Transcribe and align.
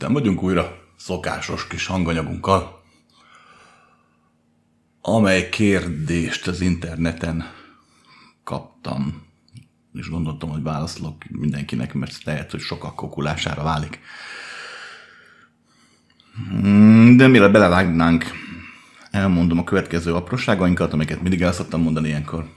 Itten 0.00 0.12
vagyunk 0.12 0.42
újra, 0.42 0.78
szokásos 0.96 1.66
kis 1.66 1.86
hanganyagunkkal, 1.86 2.82
amely 5.00 5.48
kérdést 5.48 6.46
az 6.46 6.60
interneten 6.60 7.44
kaptam, 8.44 9.22
és 9.94 10.08
gondoltam, 10.08 10.50
hogy 10.50 10.62
válaszolok 10.62 11.16
mindenkinek, 11.28 11.94
mert 11.94 12.24
lehet, 12.24 12.50
hogy 12.50 12.60
sokak 12.60 12.96
kokulására 12.96 13.62
válik. 13.62 14.00
De 17.16 17.26
mire 17.26 17.48
belevágnánk, 17.48 18.24
elmondom 19.10 19.58
a 19.58 19.64
következő 19.64 20.14
apróságainkat, 20.14 20.92
amiket 20.92 21.22
mindig 21.22 21.42
el 21.42 21.52
szoktam 21.52 21.82
mondani 21.82 22.08
ilyenkor. 22.08 22.48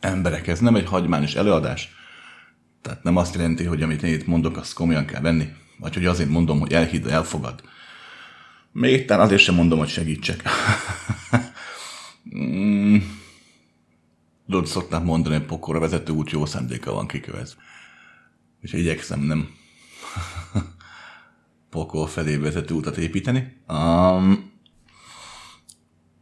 Emberek, 0.00 0.46
ez 0.46 0.60
nem 0.60 0.74
egy 0.74 0.86
hagymányos 0.86 1.34
előadás. 1.34 1.88
Tehát 2.82 3.02
nem 3.02 3.16
azt 3.16 3.34
jelenti, 3.34 3.64
hogy 3.64 3.82
amit 3.82 4.02
én 4.02 4.12
itt 4.12 4.26
mondok, 4.26 4.56
azt 4.56 4.72
komolyan 4.72 5.06
kell 5.06 5.20
venni. 5.20 5.48
Vagy 5.78 5.94
hogy 5.94 6.06
azért 6.06 6.28
mondom, 6.28 6.60
hogy 6.60 6.72
elhidd, 6.72 7.08
elfogad. 7.08 7.62
Még 8.72 9.04
talán 9.04 9.26
azért 9.26 9.42
sem 9.42 9.54
mondom, 9.54 9.78
hogy 9.78 9.88
segítsek. 9.88 10.42
mm. 12.38 12.96
Tudod, 14.46 14.66
szoktam 14.66 15.04
mondani, 15.04 15.36
hogy 15.36 15.44
pokorra 15.44 15.78
vezető 15.78 16.12
út 16.12 16.30
jó 16.30 16.46
szándéka 16.46 16.92
van 16.92 17.06
kikövetve. 17.06 17.60
És 18.60 18.72
igyekszem 18.72 19.20
nem 19.20 19.48
pokol 21.70 22.06
felé 22.06 22.36
vezető 22.36 22.74
utat 22.74 22.96
építeni. 22.96 23.56
Um, 23.68 24.50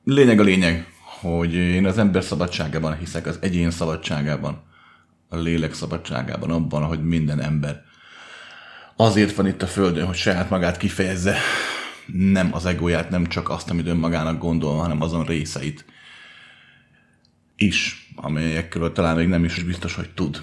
lényeg 0.05 0.41
a 0.41 0.43
lényeg, 0.43 0.87
hogy 1.21 1.55
én 1.55 1.87
az 1.87 1.99
ember 1.99 2.25
szabadságában 2.25 2.99
hiszek, 2.99 3.27
az 3.27 3.39
egyén 3.41 3.71
szabadságában, 3.71 4.63
a 5.29 5.37
lélek 5.37 5.75
szabadságában, 5.75 6.51
abban, 6.51 6.83
hogy 6.83 7.05
minden 7.05 7.41
ember 7.41 7.85
azért 8.97 9.35
van 9.35 9.47
itt 9.47 9.63
a 9.63 9.67
Földön, 9.67 10.07
hogy 10.07 10.17
saját 10.17 10.51
magát 10.51 10.77
kifejezze, 10.77 11.37
nem 12.07 12.55
az 12.55 12.67
egóját, 12.67 13.11
nem 13.11 13.27
csak 13.27 13.49
azt, 13.49 13.71
amit 13.71 13.87
önmagának 13.87 14.39
gondol, 14.39 14.77
hanem 14.79 15.01
azon 15.01 15.25
részeit 15.25 15.85
is, 17.57 18.11
amelyekről 18.15 18.93
talán 18.93 19.17
még 19.17 19.29
nem 19.29 19.45
is 19.45 19.63
biztos, 19.63 19.95
hogy 19.95 20.11
tud. 20.11 20.43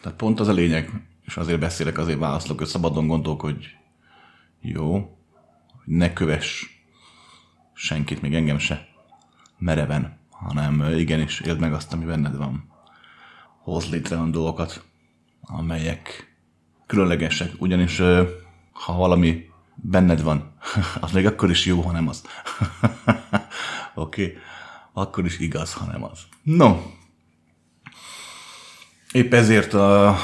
Tehát 0.00 0.18
pont 0.18 0.40
az 0.40 0.48
a 0.48 0.52
lényeg, 0.52 0.90
és 1.26 1.36
azért 1.36 1.60
beszélek, 1.60 1.98
azért 1.98 2.18
válaszolok, 2.18 2.58
hogy 2.58 2.66
szabadon 2.66 3.06
gondolkodj, 3.06 3.66
jó, 4.60 4.92
hogy 5.84 5.94
ne 5.94 6.12
kövess 6.12 6.64
senkit, 7.74 8.22
még 8.22 8.34
engem 8.34 8.58
se 8.58 8.88
mereven, 9.58 10.18
hanem 10.30 10.98
igenis 10.98 11.40
éld 11.40 11.60
meg 11.60 11.72
azt, 11.72 11.92
ami 11.92 12.04
benned 12.04 12.36
van. 12.36 12.68
Hoz 13.62 13.90
létre 13.90 14.16
olyan 14.16 14.30
dolgokat, 14.30 14.84
amelyek 15.40 16.29
különlegesek, 16.90 17.52
ugyanis 17.58 17.98
ha 18.72 18.92
valami 18.92 19.48
benned 19.74 20.22
van, 20.22 20.52
az 21.00 21.12
még 21.12 21.26
akkor 21.26 21.50
is 21.50 21.66
jó, 21.66 21.80
ha 21.80 21.92
nem 21.92 22.08
az. 22.08 22.22
Oké? 23.94 24.22
okay? 24.22 24.36
Akkor 24.92 25.24
is 25.24 25.38
igaz, 25.38 25.72
ha 25.72 25.84
nem 25.84 26.04
az. 26.04 26.18
No. 26.42 26.80
Épp 29.12 29.32
ezért 29.32 29.74
a, 29.74 30.16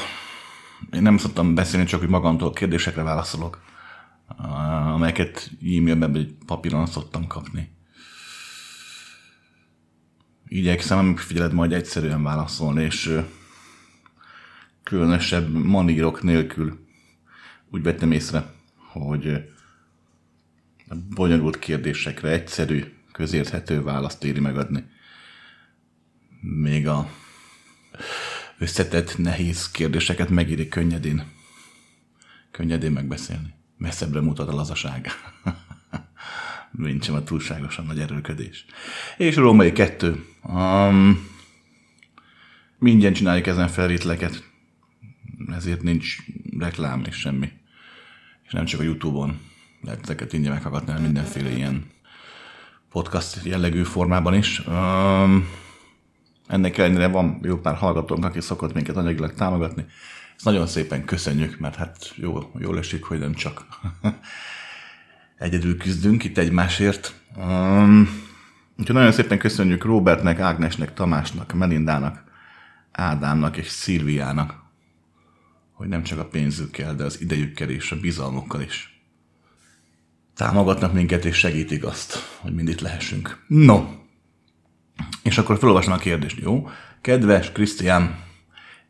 én 0.91 1.01
nem 1.01 1.17
szoktam 1.17 1.55
beszélni, 1.55 1.85
csak 1.85 1.99
hogy 1.99 2.09
magamtól 2.09 2.53
kérdésekre 2.53 3.03
válaszolok, 3.03 3.61
amelyeket 4.93 5.51
e-mailben 5.61 6.11
vagy 6.11 6.33
papíron 6.45 6.85
szoktam 6.85 7.27
kapni. 7.27 7.75
Igyekszem, 10.47 10.97
amikor 10.97 11.23
figyeled, 11.23 11.53
majd 11.53 11.73
egyszerűen 11.73 12.23
válaszolni, 12.23 12.83
és 12.83 13.19
különösebb 14.87 15.53
manírok 15.53 16.23
nélkül 16.23 16.85
úgy 17.71 17.83
vettem 17.83 18.11
észre, 18.11 18.53
hogy 18.75 19.27
a 20.89 20.95
bonyolult 21.15 21.59
kérdésekre 21.59 22.29
egyszerű, 22.29 22.83
közérthető 23.11 23.83
választ 23.83 24.23
éri 24.23 24.39
megadni. 24.39 24.85
Még 26.41 26.87
a 26.87 27.09
összetett, 28.57 29.17
nehéz 29.17 29.71
kérdéseket 29.71 30.29
megéri 30.29 30.67
könnyedén, 30.67 31.23
könnyedén 32.51 32.91
megbeszélni. 32.91 33.53
Messzebbre 33.77 34.21
mutat 34.21 34.49
a 34.49 34.55
lazaság. 34.55 35.07
Nincs 36.71 37.05
sem 37.05 37.15
a 37.15 37.23
túlságosan 37.23 37.85
nagy 37.85 37.99
erőködés. 37.99 38.65
És 39.17 39.35
római 39.35 39.71
kettő. 39.71 40.25
Um, 40.43 41.29
mindjárt 42.77 43.15
csináljuk 43.15 43.47
ezen 43.47 43.67
felvételeket, 43.67 44.55
ezért 45.55 45.81
nincs 45.81 46.17
reklám 46.59 47.03
és 47.07 47.15
semmi. 47.15 47.51
És 48.43 48.51
nem 48.51 48.65
csak 48.65 48.79
a 48.79 48.83
Youtube-on 48.83 49.39
lehet 49.81 49.99
ezeket 50.03 50.33
ingyen 50.33 50.51
meghallgatni, 50.51 50.87
hanem 50.87 51.03
mindenféle 51.03 51.49
ilyen 51.49 51.85
podcast 52.91 53.45
jellegű 53.45 53.83
formában 53.83 54.33
is. 54.33 54.61
Um, 54.67 55.47
ennek 56.47 56.77
ellenére 56.77 57.07
van 57.07 57.39
jó 57.41 57.57
pár 57.57 57.75
hallgatónk, 57.75 58.25
aki 58.25 58.41
szokott 58.41 58.73
minket 58.73 58.97
anyagilag 58.97 59.33
támogatni. 59.33 59.85
Ezt 60.35 60.45
nagyon 60.45 60.67
szépen 60.67 61.05
köszönjük, 61.05 61.59
mert 61.59 61.75
hát 61.75 62.13
jó, 62.15 62.51
jól 62.59 62.77
esik, 62.77 63.03
hogy 63.03 63.19
nem 63.19 63.33
csak 63.33 63.65
egyedül 65.37 65.77
küzdünk 65.77 66.23
itt 66.23 66.37
egymásért. 66.37 67.13
Um, 67.37 68.09
úgyhogy 68.77 68.95
nagyon 68.95 69.11
szépen 69.11 69.37
köszönjük 69.37 69.83
Robertnek, 69.83 70.39
Ágnesnek, 70.39 70.93
Tamásnak, 70.93 71.53
Melindának, 71.53 72.23
Ádámnak 72.91 73.57
és 73.57 73.67
Szilviának, 73.67 74.65
hogy 75.77 75.87
nem 75.87 76.03
csak 76.03 76.19
a 76.19 76.25
pénzükkel, 76.25 76.95
de 76.95 77.03
az 77.03 77.21
idejükkel 77.21 77.69
és 77.69 77.91
a 77.91 77.99
bizalmukkal 77.99 78.61
is 78.61 79.01
támogatnak 80.35 80.93
minket 80.93 81.25
és 81.25 81.35
segítik 81.35 81.85
azt, 81.85 82.15
hogy 82.39 82.53
mind 82.53 82.67
itt 82.67 82.81
lehessünk. 82.81 83.43
No, 83.47 83.85
és 85.23 85.37
akkor 85.37 85.57
felolvasom 85.57 85.93
a 85.93 85.97
kérdést, 85.97 86.39
jó? 86.39 86.69
Kedves 87.01 87.51
Krisztián, 87.51 88.19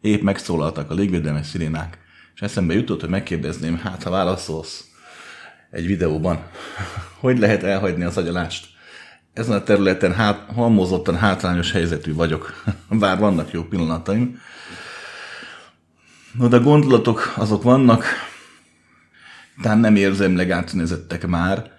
épp 0.01 0.21
megszólaltak 0.21 0.91
a 0.91 0.93
légvédelmi 0.93 1.43
szirénák, 1.43 1.97
és 2.35 2.41
eszembe 2.41 2.73
jutott, 2.73 2.99
hogy 2.99 3.09
megkérdezném, 3.09 3.77
hát 3.77 4.03
ha 4.03 4.09
válaszolsz 4.09 4.85
egy 5.71 5.85
videóban, 5.85 6.39
hogy 7.19 7.39
lehet 7.39 7.63
elhagyni 7.63 8.03
az 8.03 8.17
agyalást? 8.17 8.67
Ezen 9.33 9.55
a 9.55 9.63
területen 9.63 10.13
hát, 10.13 10.51
halmozottan 10.53 11.17
hátrányos 11.17 11.71
helyzetű 11.71 12.13
vagyok, 12.13 12.63
bár 12.89 13.19
vannak 13.19 13.51
jó 13.51 13.63
pillanataim, 13.63 14.39
No, 16.37 16.47
de 16.47 16.57
gondolatok 16.57 17.33
azok 17.37 17.63
vannak, 17.63 18.05
talán 19.61 19.79
nem 19.79 19.95
érzemleg 19.95 20.51
átnézettek 20.51 21.27
már, 21.27 21.71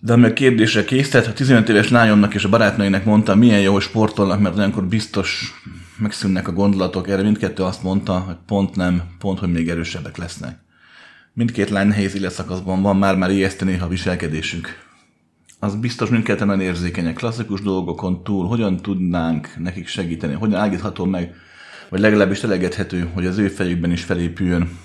de 0.00 0.12
ami 0.12 0.24
a 0.24 0.32
kérdésre 0.32 0.84
készített, 0.84 1.26
a 1.26 1.32
15 1.32 1.68
éves 1.68 1.90
lányomnak 1.90 2.34
és 2.34 2.44
a 2.44 2.48
barátnőinek 2.48 3.04
mondta, 3.04 3.34
milyen 3.34 3.60
jó, 3.60 3.72
hogy 3.72 3.82
sportolnak, 3.82 4.40
mert 4.40 4.56
olyankor 4.56 4.84
biztos 4.84 5.52
megszűnnek 5.98 6.48
a 6.48 6.52
gondolatok. 6.52 7.08
Erre 7.08 7.22
mindkettő 7.22 7.62
azt 7.62 7.82
mondta, 7.82 8.18
hogy 8.18 8.36
pont 8.46 8.76
nem, 8.76 9.02
pont, 9.18 9.38
hogy 9.38 9.52
még 9.52 9.68
erősebbek 9.68 10.16
lesznek. 10.16 10.58
Mindkét 11.32 11.70
lány 11.70 11.86
nehéz 11.86 12.14
életszakaszban 12.14 12.82
van, 12.82 12.96
már-már 12.96 13.30
ijesztő 13.30 13.64
néha 13.64 13.84
a 13.84 13.88
viselkedésünk. 13.88 14.68
Az 15.58 15.74
biztos 15.74 16.08
mindketten 16.08 16.46
nagyon 16.46 16.62
érzékenyek. 16.62 17.14
Klasszikus 17.14 17.60
dolgokon 17.60 18.22
túl 18.22 18.46
hogyan 18.46 18.76
tudnánk 18.76 19.48
nekik 19.58 19.86
segíteni, 19.86 20.34
hogyan 20.34 20.60
állítható 20.60 21.04
meg 21.04 21.34
vagy 21.92 22.00
legalábbis 22.00 22.42
elegedhető, 22.42 23.10
hogy 23.14 23.26
az 23.26 23.38
ő 23.38 23.48
fejükben 23.48 23.92
is 23.92 24.02
felépüljön 24.02 24.78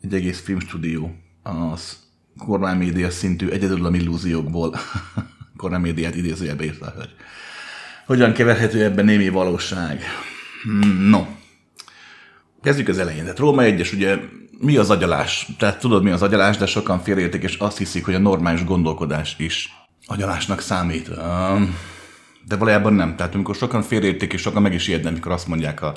egy 0.00 0.14
egész 0.14 0.40
filmstúdió 0.40 1.14
az 1.42 1.96
kormánymédia 2.38 3.10
szintű 3.10 3.48
egyedül 3.48 3.94
illúziókból 3.94 4.76
kormánymédiát 5.56 6.14
idézőjelbe 6.14 6.64
írta, 6.64 6.92
hogy 6.96 7.14
hogyan 8.06 8.32
keverhető 8.32 8.84
ebben 8.84 9.04
némi 9.04 9.28
valóság. 9.28 10.02
No. 11.08 11.26
Kezdjük 12.62 12.88
az 12.88 12.98
elején. 12.98 13.22
Tehát 13.22 13.38
Róma 13.38 13.62
1 13.62 13.90
ugye 13.92 14.18
mi 14.58 14.76
az 14.76 14.90
agyalás? 14.90 15.48
Tehát 15.58 15.80
tudod, 15.80 16.02
mi 16.02 16.10
az 16.10 16.22
agyalás, 16.22 16.56
de 16.56 16.66
sokan 16.66 17.02
félérték, 17.02 17.42
és 17.42 17.56
azt 17.56 17.78
hiszik, 17.78 18.04
hogy 18.04 18.14
a 18.14 18.18
normális 18.18 18.64
gondolkodás 18.64 19.34
is 19.38 19.72
agyalásnak 20.06 20.60
számít. 20.60 21.10
De 22.48 22.56
valójában 22.56 22.94
nem. 22.94 23.16
Tehát 23.16 23.34
amikor 23.34 23.54
sokan 23.54 23.82
félérték, 23.82 24.32
és 24.32 24.40
sokan 24.40 24.62
meg 24.62 24.74
is 24.74 24.88
ijednek, 24.88 25.12
amikor 25.12 25.32
azt 25.32 25.48
mondják 25.48 25.82
a 25.82 25.96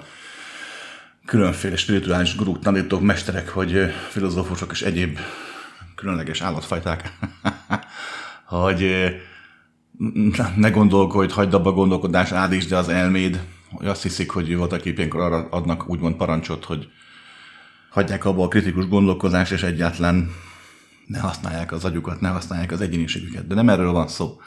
különféle 1.26 1.76
spirituális 1.76 2.36
guruk, 2.36 2.60
tanítók, 2.60 3.02
mesterek, 3.02 3.50
hogy 3.50 3.94
filozófusok 4.10 4.72
és 4.72 4.82
egyéb 4.82 5.20
különleges 5.96 6.42
állatfajták, 6.42 7.14
hogy 8.46 9.06
ne 10.56 10.70
gondolkodj, 10.70 11.34
hagyd 11.34 11.54
abba 11.54 11.70
a 11.70 11.74
gondolkodás, 11.74 12.30
de 12.68 12.78
az 12.78 12.90
elméd, 12.90 13.44
hogy 13.72 13.88
azt 13.88 14.02
hiszik, 14.04 14.30
hogy 14.30 14.56
voltak 14.56 14.86
épp 14.86 14.98
ilyenkor 14.98 15.22
arra 15.22 15.48
adnak 15.50 15.90
úgymond 15.90 16.16
parancsot, 16.16 16.66
hogy 16.66 16.90
hagyják 17.90 18.26
abba 18.26 18.44
a 18.44 18.48
kritikus 18.48 18.88
gondolkodást, 18.88 19.52
és 19.52 19.64
egyáltalán 19.64 20.32
ne 21.06 21.20
használják 21.20 21.72
az 21.72 21.86
agyukat, 21.86 22.22
ne 22.22 22.30
használják 22.30 22.72
az 22.72 22.82
egyéniségüket. 22.82 23.48
De 23.48 23.56
nem 23.56 23.70
erről 23.70 23.92
van 23.92 24.08
szó. 24.08 24.40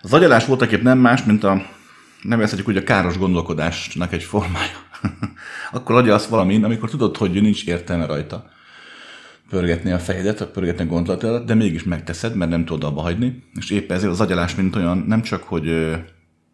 Az 0.00 0.12
agyalás 0.12 0.46
voltak 0.46 0.72
épp 0.72 0.82
nem 0.82 0.98
más, 0.98 1.24
mint 1.24 1.44
a 1.44 1.62
nevezhetjük 2.22 2.68
úgy 2.68 2.76
a 2.76 2.82
káros 2.82 3.18
gondolkodásnak 3.18 4.12
egy 4.12 4.22
formája. 4.22 4.90
Akkor 5.72 5.96
adja 5.96 6.14
azt 6.14 6.28
valamin, 6.28 6.64
amikor 6.64 6.90
tudod, 6.90 7.16
hogy 7.16 7.42
nincs 7.42 7.66
értelme 7.66 8.06
rajta. 8.06 8.50
pörgetni 9.48 9.90
a 9.90 9.98
fejedet, 9.98 10.44
pörgetni 10.44 10.84
a 10.84 10.86
gondolatodat, 10.86 11.44
de 11.46 11.54
mégis 11.54 11.82
megteszed, 11.82 12.34
mert 12.34 12.50
nem 12.50 12.64
tudod 12.64 12.84
abba 12.84 13.00
hagyni. 13.00 13.42
És 13.54 13.70
éppen 13.70 13.96
ezért 13.96 14.12
az 14.12 14.20
agyalás, 14.20 14.54
mint 14.54 14.76
olyan, 14.76 14.98
nem 14.98 15.22
csak, 15.22 15.42
hogy 15.42 15.68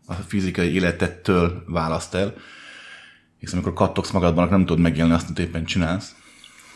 a 0.06 0.14
fizikai 0.26 0.74
életettől 0.74 1.64
választ 1.66 2.14
el, 2.14 2.34
hiszen 3.38 3.58
amikor 3.58 3.72
kattogsz 3.72 4.10
magadban, 4.10 4.48
nem 4.48 4.66
tudod 4.66 4.82
megélni 4.82 5.12
azt, 5.12 5.26
amit 5.26 5.38
éppen 5.38 5.64
csinálsz, 5.64 6.14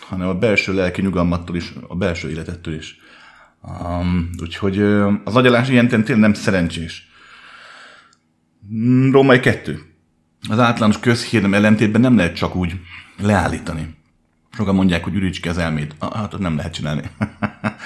hanem 0.09 0.29
a 0.29 0.35
belső 0.35 0.75
lelki 0.75 1.03
nyugalmattól 1.03 1.57
is, 1.57 1.73
a 1.89 1.97
belső 1.97 2.31
életettől 2.31 2.75
is. 2.75 2.97
Um, 3.63 4.31
úgyhogy 4.43 4.79
az 5.25 5.37
agyalás 5.37 5.69
ilyen 5.69 5.89
tényleg 5.89 6.19
nem 6.19 6.35
szerencsés. 6.35 7.09
Mm, 8.75 9.11
Római 9.11 9.41
kettő. 9.41 9.92
Az 10.49 10.59
általános 10.59 10.99
közhírnem 10.99 11.55
ellentétben 11.55 12.01
nem 12.01 12.17
lehet 12.17 12.37
csak 12.37 12.57
úgy 12.57 12.81
leállítani. 13.21 13.95
Sokan 14.53 14.75
mondják, 14.75 15.05
hogy 15.05 15.15
üríts 15.15 15.41
ki 15.41 15.49
az 15.49 15.59
elmét. 15.59 15.95
Ah, 15.99 16.15
hát 16.15 16.39
nem 16.39 16.57
lehet 16.57 16.75
csinálni. 16.75 17.03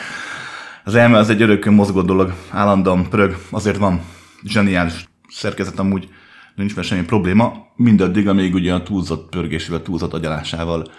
az 0.85 0.95
elme 0.95 1.19
az 1.19 1.31
egy 1.31 1.43
örökön 1.43 1.75
mozgó 1.75 2.03
dolog, 2.03 2.35
állandóan 2.51 3.09
pörög, 3.09 3.37
azért 3.51 3.77
van 3.77 4.01
zseniális 4.45 5.09
szerkezet 5.29 5.79
amúgy, 5.79 6.09
nincs 6.55 6.75
vele 6.75 6.87
semmi 6.87 7.05
probléma, 7.05 7.67
mindaddig, 7.77 8.29
amíg 8.29 8.55
ugye 8.55 8.75
a 8.75 8.83
túlzott 8.83 9.29
pörgésével, 9.29 9.83
túlzott 9.83 10.13
agyalásával 10.13 10.93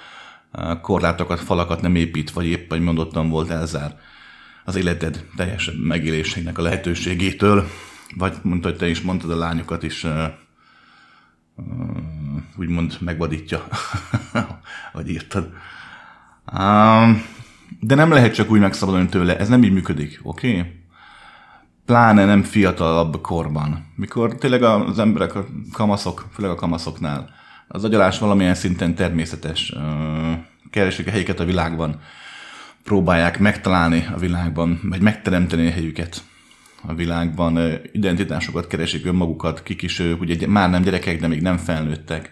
korlátokat, 0.81 1.39
falakat 1.39 1.81
nem 1.81 1.95
épít, 1.95 2.31
vagy 2.31 2.45
épp, 2.45 2.69
hogy 2.69 2.81
mondottam 2.81 3.29
volt, 3.29 3.49
elzár 3.49 3.99
az 4.65 4.75
életed 4.75 5.25
teljes 5.35 5.71
megélésének 5.83 6.57
a 6.57 6.61
lehetőségétől, 6.61 7.67
vagy 8.15 8.33
mondta, 8.41 8.67
hogy 8.69 8.77
te 8.77 8.89
is 8.89 9.01
mondtad, 9.01 9.31
a 9.31 9.37
lányokat 9.37 9.83
is 9.83 10.05
úgymond 12.57 12.97
megvadítja, 12.99 13.67
vagy 14.93 15.09
írtad. 15.09 15.49
De 17.79 17.95
nem 17.95 18.11
lehet 18.11 18.33
csak 18.33 18.51
úgy 18.51 18.59
megszabadulni 18.59 19.07
tőle, 19.07 19.37
ez 19.37 19.47
nem 19.47 19.63
így 19.63 19.73
működik, 19.73 20.19
oké? 20.23 20.49
Okay? 20.49 20.71
Pláne 21.85 22.25
nem 22.25 22.43
fiatalabb 22.43 23.21
korban, 23.21 23.85
mikor 23.95 24.35
tényleg 24.35 24.63
az 24.63 24.99
emberek, 24.99 25.35
a 25.35 25.45
kamaszok, 25.71 26.27
főleg 26.33 26.51
a 26.51 26.55
kamaszoknál, 26.55 27.29
az 27.67 27.83
agyalás 27.83 28.19
valamilyen 28.19 28.55
szinten 28.55 28.95
természetes, 28.95 29.73
keresik 30.69 31.07
a 31.07 31.11
helyüket 31.11 31.39
a 31.39 31.45
világban, 31.45 31.99
próbálják 32.83 33.39
megtalálni 33.39 34.07
a 34.13 34.17
világban, 34.17 34.79
vagy 34.83 35.01
megteremteni 35.01 35.67
a 35.67 35.71
helyüket 35.71 36.23
a 36.81 36.93
világban, 36.93 37.79
identitásokat 37.91 38.67
keresik 38.67 39.05
önmagukat, 39.05 39.63
kik 39.63 39.81
is 39.81 39.99
ugye 39.99 40.47
már 40.47 40.69
nem 40.69 40.81
gyerekek, 40.81 41.19
de 41.19 41.27
még 41.27 41.41
nem 41.41 41.57
felnőttek. 41.57 42.31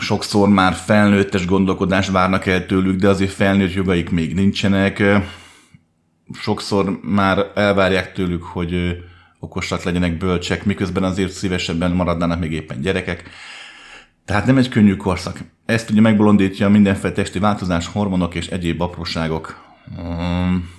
Sokszor 0.00 0.48
már 0.48 0.72
felnőttes 0.72 1.46
gondolkodás 1.46 2.08
várnak 2.08 2.46
el 2.46 2.66
tőlük, 2.66 3.00
de 3.00 3.08
azért 3.08 3.32
felnőtt 3.32 3.72
jogaik 3.72 4.10
még 4.10 4.34
nincsenek. 4.34 5.02
Sokszor 6.32 7.00
már 7.02 7.46
elvárják 7.54 8.12
tőlük, 8.12 8.42
hogy 8.42 8.96
okosak 9.38 9.82
legyenek, 9.82 10.18
bölcsek, 10.18 10.64
miközben 10.64 11.02
azért 11.02 11.32
szívesebben 11.32 11.90
maradnának 11.90 12.40
még 12.40 12.52
éppen 12.52 12.80
gyerekek. 12.80 13.30
Tehát 14.24 14.46
nem 14.46 14.56
egy 14.56 14.68
könnyű 14.68 14.96
korszak. 14.96 15.38
Ezt 15.64 15.90
ugye 15.90 16.00
megbolondítja 16.00 16.68
mindenféle 16.68 17.12
testi 17.12 17.38
változás, 17.38 17.86
hormonok 17.86 18.34
és 18.34 18.46
egyéb 18.46 18.80
apróságok. 18.80 19.64
Um, 19.98 20.70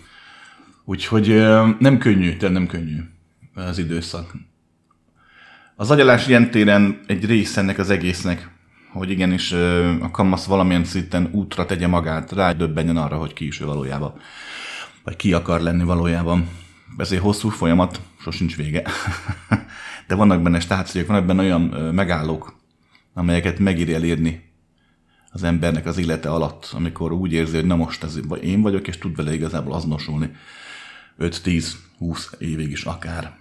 úgyhogy 0.86 1.28
nem 1.80 1.98
könnyű, 1.98 2.38
de 2.38 2.50
nem 2.50 2.68
könnyű 2.68 3.00
az 3.54 3.78
időszak. 3.78 4.34
Az 5.76 5.92
agyalás 5.92 6.28
ilyen 6.28 6.52
téren 6.52 7.00
egy 7.08 7.26
része 7.26 7.62
ennek 7.62 7.78
az 7.78 7.90
egésznek, 7.90 8.50
hogy 8.92 9.10
igenis 9.10 9.52
a 10.02 10.12
kamasz 10.12 10.46
valamilyen 10.46 10.84
szinten 10.84 11.30
útra 11.32 11.66
tegye 11.66 11.88
magát, 11.88 12.32
rádöbbenjen 12.32 12.98
arra, 12.98 13.18
hogy 13.18 13.34
ki 13.34 13.46
is 13.46 13.62
ő 13.62 13.66
valójában. 13.66 14.14
Vagy 15.04 15.16
ki 15.16 15.34
akar 15.34 15.62
lenni 15.62 15.84
valójában. 15.84 16.50
Ez 16.98 17.12
egy 17.12 17.20
hosszú 17.20 17.50
folyamat, 17.50 18.02
sosincs 18.20 18.56
vége. 18.56 18.84
De 20.08 20.16
vannak 20.16 20.42
benne 20.42 20.60
stációk, 20.60 21.08
vannak 21.08 21.26
benne 21.26 21.42
olyan 21.42 21.62
megállók, 21.94 22.56
amelyeket 23.14 23.60
megír 23.60 23.94
elérni 23.94 24.44
az 25.30 25.44
embernek 25.44 25.86
az 25.86 25.98
élete 25.98 26.30
alatt, 26.30 26.70
amikor 26.74 27.12
úgy 27.12 27.34
érzi, 27.34 27.56
hogy 27.56 27.66
na 27.66 27.76
most 27.76 28.04
ez 28.04 28.20
én 28.42 28.62
vagyok, 28.62 28.88
és 28.88 28.98
tud 28.98 29.16
vele 29.16 29.34
igazából 29.34 29.74
azonosulni 29.74 30.32
5-10-20 31.20 32.40
évig 32.40 32.72
is 32.72 32.84
akár. 32.84 33.38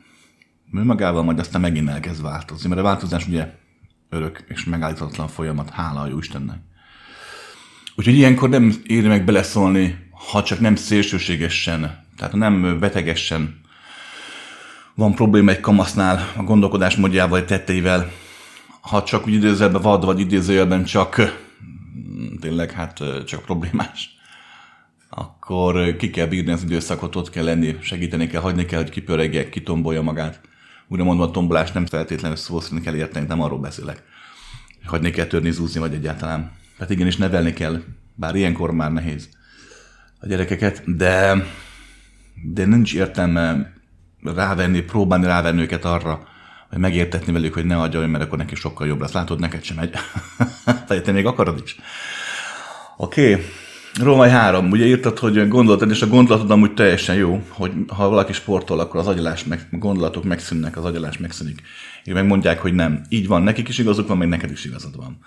Ő 0.73 0.85
magával 0.85 1.23
majd 1.23 1.38
aztán 1.38 1.61
megint 1.61 1.88
elkezd 1.88 2.23
változni, 2.23 2.69
mert 2.69 2.81
a 2.81 2.85
változás 2.85 3.26
ugye 3.26 3.53
örök 4.09 4.44
és 4.49 4.65
megállíthatatlan 4.65 5.29
folyamat, 5.29 5.71
hála 5.71 6.00
a 6.00 6.06
jó 6.06 6.19
Istennek. 6.19 6.59
Úgyhogy 7.97 8.15
ilyenkor 8.15 8.49
nem 8.49 8.75
éri 8.87 9.06
meg 9.06 9.25
beleszólni, 9.25 10.11
ha 10.31 10.43
csak 10.43 10.61
nem 10.61 10.75
szélsőségesen, 10.76 12.05
tehát 12.17 12.32
nem 12.32 12.79
betegesen 12.81 13.62
van 14.94 15.15
probléma 15.15 15.50
egy 15.50 15.61
kamasznál 15.61 16.32
a 16.37 16.43
gondolkodás 16.43 16.97
módjával, 16.97 17.38
vagy 17.38 17.47
tetteivel, 17.47 18.11
ha 18.81 19.03
csak 19.03 19.27
úgy 19.27 19.32
idézőjelben 19.32 19.82
vad, 19.82 20.05
vagy 20.05 20.20
idézőjelben 20.20 20.85
csak 20.85 21.38
tényleg 22.41 22.70
hát 22.70 23.03
csak 23.27 23.43
problémás, 23.43 24.13
akkor 25.14 25.96
ki 25.96 26.11
kell 26.11 26.26
bírni 26.26 26.52
az 26.52 26.62
időszakot, 26.62 27.16
ott 27.16 27.31
kell 27.31 27.44
lenni, 27.44 27.76
segíteni 27.81 28.26
kell, 28.26 28.40
hagyni 28.40 28.64
kell, 28.64 28.81
hogy 28.81 28.90
kipöregje, 28.90 29.49
kitombolja 29.49 30.02
magát. 30.02 30.40
Újra 30.88 31.05
mondva, 31.05 31.25
a 31.25 31.31
tombolás 31.31 31.72
nem 31.72 31.87
feltétlenül 31.87 32.37
szó 32.37 32.61
szerint 32.61 32.82
kell 32.82 32.94
érteni, 32.94 33.26
nem 33.26 33.43
arról 33.43 33.58
beszélek. 33.58 34.02
Hagyni 34.84 35.11
kell 35.11 35.26
törni, 35.26 35.50
zúzni, 35.50 35.81
vagy 35.81 35.94
egyáltalán. 35.94 36.52
Hát 36.78 36.90
igenis 36.90 37.16
nevelni 37.16 37.52
kell, 37.52 37.82
bár 38.14 38.34
ilyenkor 38.34 38.70
már 38.70 38.93
nehéz 38.93 39.28
a 40.20 40.26
gyerekeket, 40.26 40.96
de, 40.96 41.44
de 42.52 42.64
nincs 42.64 42.94
értelme 42.94 43.72
rávenni, 44.22 44.81
próbálni 44.81 45.26
rávenni 45.26 45.60
őket 45.60 45.84
arra, 45.84 46.28
hogy 46.69 46.78
megértetni 46.78 47.32
velük, 47.32 47.55
hogy 47.55 47.64
ne 47.64 47.81
adja, 47.81 48.06
mert 48.06 48.25
akkor 48.25 48.38
neki 48.38 48.55
sokkal 48.55 48.87
jobb 48.87 49.00
lesz. 49.00 49.12
Látod, 49.12 49.40
neked 49.40 49.62
sem 49.62 49.76
megy. 49.76 49.94
Vagy 50.88 51.02
te 51.02 51.12
még 51.12 51.26
akarod 51.26 51.60
is. 51.64 51.76
Oké. 52.96 53.32
Okay. 53.32 53.44
Római 54.00 54.31
3. 54.31 54.70
Ugye 54.70 54.85
írtad, 54.85 55.19
hogy 55.19 55.49
gondolatod, 55.49 55.91
és 55.91 56.02
a 56.02 56.06
gondolatod 56.06 56.50
amúgy 56.50 56.75
teljesen 56.75 57.14
jó, 57.14 57.43
hogy 57.49 57.73
ha 57.88 58.08
valaki 58.08 58.32
sportol, 58.32 58.81
akkor 58.81 59.00
az 59.00 59.06
agyalás 59.06 59.44
meg, 59.44 59.69
gondolatok 59.70 60.25
megszűnnek, 60.25 60.76
az 60.76 60.85
agyalás 60.85 61.19
megszűnik. 61.19 61.62
És 62.05 62.12
megmondják, 62.12 62.61
hogy 62.61 62.75
nem. 62.75 63.02
Így 63.08 63.26
van, 63.26 63.43
nekik 63.43 63.69
is 63.69 63.79
igazuk 63.79 64.08
van, 64.08 64.17
meg 64.17 64.29
neked 64.29 64.50
is 64.50 64.64
igazad 64.64 64.96
van. 64.96 65.19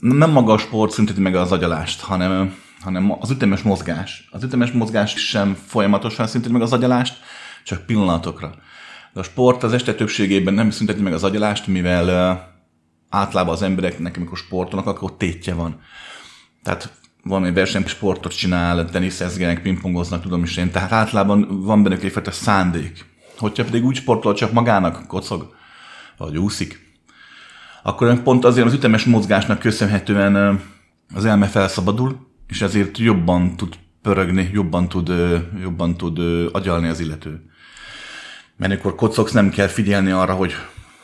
Nem 0.00 0.30
maga 0.30 0.52
a 0.52 0.58
sport 0.58 0.92
szünteti 0.92 1.20
meg 1.20 1.34
az 1.34 1.52
agyalást, 1.52 2.00
hanem, 2.00 2.54
hanem 2.80 3.16
az 3.20 3.30
ütemes 3.30 3.62
mozgás. 3.62 4.28
Az 4.30 4.42
ütemes 4.42 4.70
mozgás 4.70 5.12
sem 5.12 5.56
folyamatosan 5.66 6.26
szünteti 6.26 6.52
meg 6.52 6.62
az 6.62 6.72
agyalást, 6.72 7.18
csak 7.64 7.86
pillanatokra. 7.86 8.54
De 9.12 9.20
a 9.20 9.22
sport 9.22 9.62
az 9.62 9.72
este 9.72 9.94
többségében 9.94 10.54
nem 10.54 10.70
szünteti 10.70 11.00
meg 11.00 11.12
az 11.12 11.24
agyalást, 11.24 11.66
mivel 11.66 12.08
általában 13.08 13.54
az 13.54 13.62
embereknek, 13.62 14.16
amikor 14.16 14.36
sportolnak, 14.36 14.86
akkor 14.88 15.16
tétje 15.16 15.54
van. 15.54 15.80
Tehát 16.62 16.92
valami 17.22 17.52
versenysportot 17.52 18.36
csinál, 18.36 18.90
teniszezgenek, 18.90 19.62
pingpongoznak, 19.62 20.22
tudom 20.22 20.42
is 20.42 20.56
én. 20.56 20.70
Tehát 20.70 20.92
általában 20.92 21.62
van 21.62 21.82
bennük 21.82 22.04
egyfajta 22.04 22.30
szándék. 22.30 23.04
Hogyha 23.38 23.64
pedig 23.64 23.84
úgy 23.84 23.96
sportol, 23.96 24.34
csak 24.34 24.52
magának 24.52 25.06
kocog, 25.06 25.54
vagy 26.16 26.38
úszik, 26.38 26.86
akkor 27.82 28.22
pont 28.22 28.44
azért 28.44 28.66
az 28.66 28.72
ütemes 28.72 29.04
mozgásnak 29.04 29.58
köszönhetően 29.58 30.60
az 31.14 31.24
elme 31.24 31.46
felszabadul, 31.46 32.26
és 32.48 32.62
ezért 32.62 32.98
jobban 32.98 33.56
tud 33.56 33.74
pörögni, 34.02 34.50
jobban 34.52 34.88
tud, 34.88 35.12
jobban 35.60 35.96
tud 35.96 36.18
agyalni 36.52 36.88
az 36.88 37.00
illető. 37.00 37.42
Mert 38.56 38.72
amikor 38.72 38.94
kocogsz, 38.94 39.32
nem 39.32 39.50
kell 39.50 39.66
figyelni 39.66 40.10
arra, 40.10 40.34
hogy, 40.34 40.54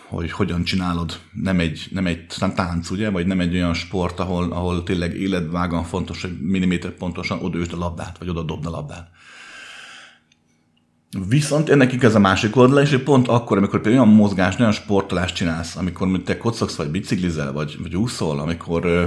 hogy 0.08 0.32
hogyan 0.32 0.64
csinálod. 0.64 1.20
Nem 1.32 1.60
egy, 1.60 1.86
nem 1.90 2.06
egy 2.06 2.26
tánc, 2.54 2.90
ugye? 2.90 3.10
Vagy 3.10 3.26
nem 3.26 3.40
egy 3.40 3.54
olyan 3.54 3.74
sport, 3.74 4.20
ahol, 4.20 4.52
ahol 4.52 4.82
tényleg 4.82 5.14
életvágan 5.14 5.84
fontos, 5.84 6.20
hogy 6.20 6.40
milliméter 6.40 6.90
pontosan 6.90 7.38
oda 7.42 7.58
a 7.72 7.76
labdát, 7.76 8.18
vagy 8.18 8.28
oda 8.28 8.42
dobna 8.42 8.68
a 8.68 8.72
labdát. 8.72 9.10
Viszont 11.28 11.68
ennek 11.68 11.92
igaz 11.92 12.14
a 12.14 12.18
másik 12.18 12.56
oldala, 12.56 12.80
és 12.80 13.00
pont 13.04 13.28
akkor, 13.28 13.56
amikor 13.56 13.80
például 13.80 14.04
olyan 14.04 14.16
mozgás, 14.16 14.58
olyan 14.58 14.72
sportolást 14.72 15.34
csinálsz, 15.34 15.76
amikor 15.76 16.20
te 16.24 16.36
kocogsz, 16.36 16.76
vagy 16.76 16.90
biciklizel, 16.90 17.52
vagy, 17.52 17.76
vagy 17.82 17.96
úszol, 17.96 18.38
amikor 18.38 18.84
ö, 18.84 19.04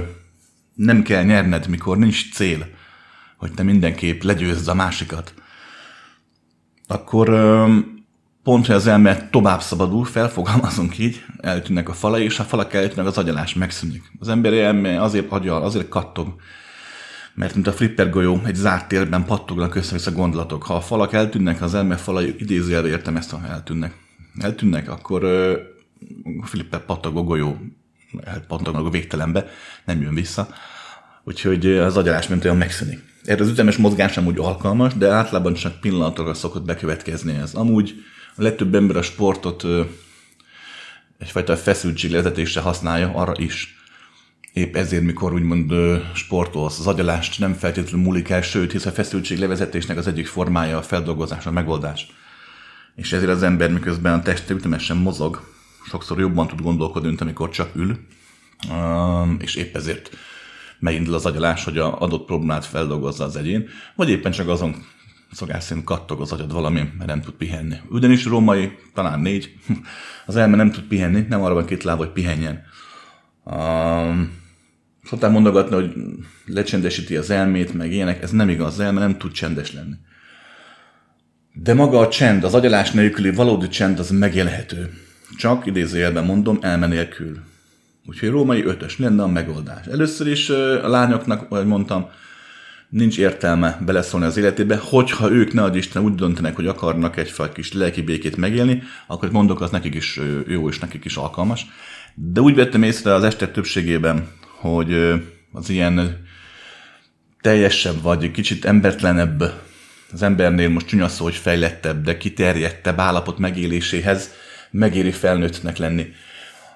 nem 0.74 1.02
kell 1.02 1.24
nyerned, 1.24 1.68
mikor 1.68 1.98
nincs 1.98 2.32
cél, 2.32 2.66
hogy 3.36 3.52
te 3.52 3.62
mindenképp 3.62 4.22
legyőzd 4.22 4.68
a 4.68 4.74
másikat, 4.74 5.34
akkor 6.86 7.28
ö, 7.28 7.76
pont, 8.48 8.66
hogy 8.66 8.74
az 8.74 8.86
elme 8.86 9.28
tovább 9.30 9.60
szabadul, 9.60 10.04
felfogalmazunk 10.04 10.98
így, 10.98 11.24
eltűnnek 11.40 11.88
a 11.88 11.92
falai, 11.92 12.24
és 12.24 12.38
a 12.38 12.42
falak 12.42 12.74
eltűnnek, 12.74 13.06
az 13.06 13.18
agyalás 13.18 13.54
megszűnik. 13.54 14.02
Az 14.18 14.28
ember 14.28 14.52
elme 14.52 15.02
azért 15.02 15.30
agyal, 15.30 15.62
azért 15.62 15.88
kattog, 15.88 16.34
mert 17.34 17.54
mint 17.54 17.66
a 17.66 17.72
flipper 17.72 18.10
golyó, 18.10 18.40
egy 18.44 18.54
zárt 18.54 18.88
térben 18.88 19.24
pattognak 19.24 19.74
össze-vissza 19.74 20.12
gondolatok. 20.12 20.62
Ha 20.62 20.74
a 20.74 20.80
falak 20.80 21.12
eltűnnek, 21.12 21.62
az 21.62 21.74
elme 21.74 21.96
falai 21.96 22.34
idézőjelre 22.38 22.88
értem 22.88 23.16
ezt, 23.16 23.30
ha 23.30 23.46
eltűnnek. 23.48 23.94
Eltűnnek, 24.38 24.90
akkor 24.90 25.24
a 26.40 26.46
flipper 26.46 26.84
pattogó 26.84 27.24
golyó 27.24 27.56
pattognak 28.46 28.86
a 28.86 28.90
végtelenbe, 28.90 29.46
nem 29.84 30.00
jön 30.00 30.14
vissza. 30.14 30.48
úgyhogy 31.24 31.66
az 31.66 31.96
agyalás 31.96 32.28
mint 32.28 32.44
olyan 32.44 32.56
megszűnik. 32.56 32.98
Erre 33.24 33.42
az 33.42 33.50
ütemes 33.50 33.76
mozgás 33.76 34.12
sem 34.12 34.26
úgy 34.26 34.38
alkalmas, 34.38 34.94
de 34.94 35.08
általában 35.08 35.54
csak 35.54 35.80
pillanatokra 35.80 36.34
szokott 36.34 36.64
bekövetkezni 36.64 37.34
ez. 37.34 37.54
Amúgy 37.54 37.94
a 38.38 38.42
legtöbb 38.42 38.74
ember 38.74 38.96
a 38.96 39.02
sportot 39.02 39.64
egyfajta 41.18 41.56
feszültséglezetésre 41.56 42.60
használja, 42.60 43.12
arra 43.14 43.32
is. 43.36 43.76
Épp 44.52 44.76
ezért, 44.76 45.02
mikor 45.02 45.32
úgymond 45.32 45.72
sportolsz, 46.14 46.78
az 46.78 46.86
agyalást 46.86 47.38
nem 47.38 47.54
feltétlenül 47.54 48.06
múlik 48.06 48.28
el, 48.28 48.42
sőt, 48.42 48.72
hisz 48.72 48.86
a 48.86 48.90
feszültséglevezetésnek 48.90 49.96
az 49.96 50.06
egyik 50.06 50.26
formája 50.26 50.76
a 50.76 50.82
feldolgozás, 50.82 51.46
a 51.46 51.50
megoldás. 51.50 52.06
És 52.94 53.12
ezért 53.12 53.30
az 53.30 53.42
ember 53.42 53.70
miközben 53.70 54.18
a 54.18 54.22
teste 54.22 54.54
ütemesen 54.54 54.96
mozog, 54.96 55.40
sokszor 55.88 56.18
jobban 56.18 56.48
tud 56.48 56.60
gondolkodni, 56.60 57.08
mint 57.08 57.20
amikor 57.20 57.50
csak 57.50 57.70
ül, 57.74 57.98
és 59.38 59.54
épp 59.54 59.76
ezért 59.76 60.10
megindul 60.78 61.14
az 61.14 61.26
agyalás, 61.26 61.64
hogy 61.64 61.78
a 61.78 62.00
adott 62.00 62.26
problémát 62.26 62.64
feldolgozza 62.64 63.24
az 63.24 63.36
egyén, 63.36 63.68
vagy 63.94 64.08
éppen 64.08 64.32
csak 64.32 64.48
azon 64.48 64.84
szokás 65.32 65.72
kattog 65.84 66.20
az 66.20 66.32
agyad 66.32 66.52
valami, 66.52 66.78
mert 66.98 67.06
nem 67.06 67.20
tud 67.20 67.34
pihenni. 67.34 67.76
Ugyanis 67.90 68.24
római, 68.24 68.78
talán 68.94 69.20
négy, 69.20 69.54
az 70.26 70.36
elme 70.36 70.56
nem 70.56 70.70
tud 70.70 70.84
pihenni, 70.84 71.26
nem 71.28 71.42
arra 71.42 71.54
van 71.54 71.66
két 71.66 71.82
láb, 71.82 71.98
hogy 71.98 72.10
pihenjen. 72.10 72.62
Um, 73.44 74.30
szokták 75.04 75.30
mondogatni, 75.30 75.74
hogy 75.74 75.94
lecsendesíti 76.46 77.16
az 77.16 77.30
elmét, 77.30 77.74
meg 77.74 77.92
ilyenek, 77.92 78.22
ez 78.22 78.30
nem 78.30 78.48
igaz, 78.48 78.72
az 78.72 78.80
elme 78.80 79.00
nem 79.00 79.18
tud 79.18 79.32
csendes 79.32 79.72
lenni. 79.72 79.94
De 81.52 81.74
maga 81.74 81.98
a 81.98 82.08
csend, 82.08 82.44
az 82.44 82.54
agyalás 82.54 82.90
nélküli 82.90 83.30
valódi 83.30 83.68
csend 83.68 83.98
az 83.98 84.10
megélhető. 84.10 84.92
Csak 85.36 85.66
idézőjelben 85.66 86.24
mondom, 86.24 86.58
elme 86.60 86.86
nélkül. 86.86 87.38
Úgyhogy 88.06 88.28
római 88.28 88.64
ötös 88.64 88.98
lenne 88.98 89.22
a 89.22 89.26
megoldás. 89.26 89.86
Először 89.86 90.26
is 90.26 90.50
a 90.50 90.88
lányoknak, 90.88 91.46
ahogy 91.50 91.66
mondtam, 91.66 92.10
nincs 92.88 93.18
értelme 93.18 93.78
beleszólni 93.86 94.26
az 94.26 94.36
életébe, 94.36 94.76
hogyha 94.76 95.30
ők 95.30 95.52
ne 95.52 95.76
Isten 95.76 96.02
úgy 96.02 96.14
döntenek, 96.14 96.56
hogy 96.56 96.66
akarnak 96.66 97.16
egyfajta 97.16 97.52
kis 97.52 97.72
lelki 97.72 98.02
békét 98.02 98.36
megélni, 98.36 98.82
akkor 99.06 99.30
mondok, 99.30 99.60
az 99.60 99.70
nekik 99.70 99.94
is 99.94 100.20
jó 100.46 100.68
és 100.68 100.78
nekik 100.78 101.04
is 101.04 101.16
alkalmas. 101.16 101.66
De 102.14 102.40
úgy 102.40 102.54
vettem 102.54 102.82
észre 102.82 103.14
az 103.14 103.24
este 103.24 103.48
többségében, 103.48 104.28
hogy 104.60 104.94
az 105.52 105.70
ilyen 105.70 106.26
teljesebb 107.40 108.02
vagy 108.02 108.30
kicsit 108.30 108.64
embertlenebb, 108.64 109.52
az 110.12 110.22
embernél 110.22 110.68
most 110.68 110.86
csúnya 110.86 111.08
szó, 111.08 111.24
hogy 111.24 111.34
fejlettebb, 111.34 112.04
de 112.04 112.16
kiterjedtebb 112.16 112.98
állapot 112.98 113.38
megéléséhez 113.38 114.30
megéri 114.70 115.10
felnőttnek 115.10 115.76
lenni. 115.76 116.06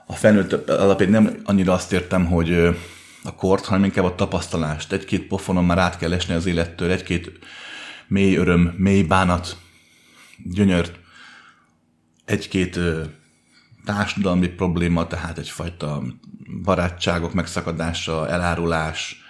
A 0.07 0.13
felnőtt 0.13 0.69
alapján 0.69 1.11
nem 1.11 1.37
annyira 1.45 1.73
azt 1.73 1.93
értem, 1.93 2.27
hogy 2.27 2.77
a 3.25 3.35
kort, 3.35 3.65
hanem 3.65 3.85
inkább 3.85 4.05
a 4.05 4.15
tapasztalást. 4.15 4.93
Egy-két 4.93 5.27
pofonon 5.27 5.65
már 5.65 5.79
át 5.79 5.99
kell 5.99 6.13
esni 6.13 6.35
az 6.35 6.47
élettől, 6.47 6.91
egy-két 6.91 7.39
mély 8.07 8.37
öröm, 8.37 8.75
mély 8.77 9.03
bánat, 9.03 9.57
gyönyört, 10.45 10.99
egy-két 12.25 12.79
társadalmi 13.85 14.49
probléma, 14.49 15.07
tehát 15.07 15.39
egyfajta 15.39 16.03
barátságok 16.63 17.33
megszakadása, 17.33 18.29
elárulás, 18.29 19.23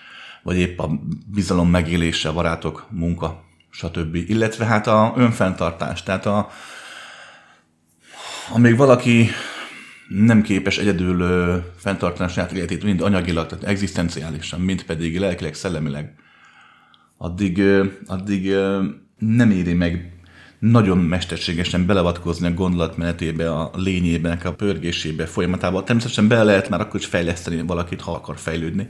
vagy 0.43 0.57
épp 0.57 0.79
a 0.79 0.91
bizalom 1.27 1.69
megélése, 1.69 2.31
barátok, 2.31 2.87
munka, 2.91 3.45
stb. 3.71 4.15
Illetve 4.15 4.65
hát 4.65 4.87
a 4.87 5.13
önfenntartás. 5.17 6.03
Tehát 6.03 6.27
a, 6.27 6.49
amíg 8.53 8.77
valaki 8.77 9.31
nem 10.15 10.43
képes 10.43 10.79
egyedül 10.79 11.21
ö, 11.21 11.57
fenntartani 11.77 12.29
a 12.29 12.33
saját 12.33 12.53
életét, 12.53 12.85
mind 12.85 13.01
anyagilag, 13.01 13.47
tehát 13.47 13.65
egzisztenciálisan, 13.65 14.61
mind 14.61 14.85
pedig 14.85 15.19
lelkileg, 15.19 15.55
szellemileg, 15.55 16.15
addig, 17.17 17.59
ö, 17.59 17.85
addig 18.07 18.51
ö, 18.51 18.83
nem 19.19 19.51
éri 19.51 19.73
meg 19.73 20.13
nagyon 20.59 20.99
mesterségesen 20.99 21.87
belevatkozni 21.87 22.47
a 22.47 22.55
gondolatmenetébe, 22.55 23.53
a 23.53 23.71
lényébe, 23.75 24.39
a 24.45 24.53
pörgésébe, 24.53 25.27
folyamatába. 25.27 25.85
Természetesen 25.85 26.29
bele 26.29 26.43
lehet 26.43 26.69
már 26.69 26.81
akkor 26.81 27.01
is 27.01 27.07
fejleszteni 27.07 27.63
valakit, 27.63 28.01
ha 28.01 28.13
akar 28.13 28.39
fejlődni. 28.39 28.89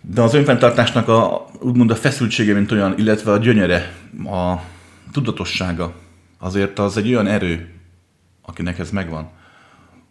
De 0.00 0.22
az 0.22 0.34
önfenntartásnak 0.34 1.08
a, 1.08 1.46
úgymond 1.60 1.90
a 1.90 1.94
feszültsége, 1.94 2.54
mint 2.54 2.72
olyan, 2.72 2.98
illetve 2.98 3.32
a 3.32 3.36
gyönyere, 3.36 3.92
a 4.24 4.54
tudatossága, 5.12 5.94
azért 6.38 6.78
az 6.78 6.96
egy 6.96 7.08
olyan 7.08 7.26
erő, 7.26 7.68
akinek 8.42 8.78
ez 8.78 8.90
megvan, 8.90 9.30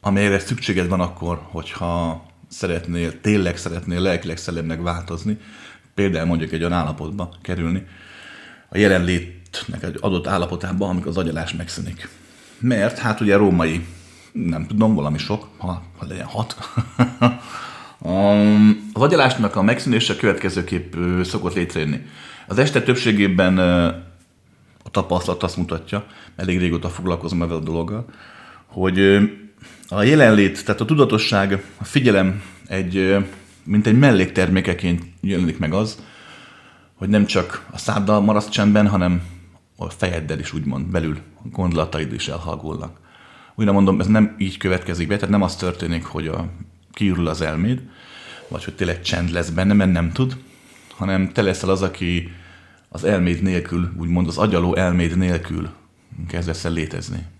amelyre 0.05 0.39
szükséged 0.39 0.87
van 0.87 0.99
akkor, 0.99 1.41
hogyha 1.51 2.25
szeretnél, 2.47 3.21
tényleg 3.21 3.57
szeretnél 3.57 3.99
lelkileg 3.99 4.37
szellemnek 4.37 4.81
változni, 4.81 5.37
például 5.93 6.25
mondjuk 6.25 6.51
egy 6.51 6.59
olyan 6.59 6.73
állapotba 6.73 7.33
kerülni, 7.41 7.85
a 8.69 8.77
jelenlétnek 8.77 9.83
egy 9.83 9.97
adott 9.99 10.27
állapotában, 10.27 10.89
amikor 10.89 11.07
az 11.07 11.17
agyalás 11.17 11.53
megszűnik. 11.53 12.09
Mert 12.59 12.97
hát 12.97 13.21
ugye 13.21 13.35
római, 13.35 13.85
nem 14.31 14.67
tudom, 14.67 14.95
valami 14.95 15.17
sok, 15.17 15.47
ha, 15.57 15.83
ha 15.97 16.05
legyen 16.07 16.25
hat. 16.25 16.55
az 18.93 19.01
agyalásnak 19.01 19.55
a 19.55 19.61
megszűnése 19.61 20.15
következőképp 20.15 20.93
szokott 21.23 21.53
létrejönni. 21.53 22.05
Az 22.47 22.57
este 22.57 22.81
többségében 22.81 23.57
a 24.83 24.89
tapasztalat 24.91 25.43
azt 25.43 25.57
mutatja, 25.57 26.05
elég 26.35 26.59
régóta 26.59 26.89
foglalkozom 26.89 27.41
ezzel 27.41 27.55
a 27.55 27.59
dologgal, 27.59 28.05
hogy 28.75 28.99
a 29.87 30.03
jelenlét, 30.03 30.65
tehát 30.65 30.81
a 30.81 30.85
tudatosság, 30.85 31.63
a 31.77 31.83
figyelem 31.83 32.41
egy, 32.67 33.17
mint 33.63 33.87
egy 33.87 33.97
melléktermékeként 33.97 35.03
jelenik 35.21 35.57
meg 35.57 35.73
az, 35.73 36.03
hogy 36.93 37.09
nem 37.09 37.25
csak 37.25 37.67
a 37.71 37.77
száddal 37.77 38.21
maradsz 38.21 38.49
csendben, 38.49 38.87
hanem 38.87 39.21
a 39.75 39.89
fejeddel 39.89 40.39
is 40.39 40.53
úgymond 40.53 40.85
belül 40.85 41.17
a 41.43 41.47
gondolataid 41.51 42.13
is 42.13 42.27
elhagulnak. 42.27 42.99
Újra 43.55 43.71
mondom, 43.71 43.99
ez 43.99 44.07
nem 44.07 44.35
így 44.37 44.57
következik 44.57 45.07
be, 45.07 45.15
tehát 45.15 45.29
nem 45.29 45.41
az 45.41 45.55
történik, 45.55 46.03
hogy 46.03 46.27
a, 46.27 46.47
kiürül 46.91 47.27
az 47.27 47.41
elméd, 47.41 47.81
vagy 48.47 48.63
hogy 48.63 48.75
tényleg 48.75 49.01
csend 49.01 49.29
lesz 49.31 49.49
benne, 49.49 49.73
mert 49.73 49.91
nem 49.91 50.11
tud, 50.11 50.37
hanem 50.95 51.31
te 51.31 51.41
leszel 51.41 51.69
az, 51.69 51.81
aki 51.81 52.31
az 52.89 53.03
elméd 53.03 53.41
nélkül, 53.41 53.93
úgymond 53.97 54.27
az 54.27 54.37
agyaló 54.37 54.75
elméd 54.75 55.17
nélkül 55.17 55.69
kezdesz 56.27 56.65
el 56.65 56.71
létezni 56.71 57.33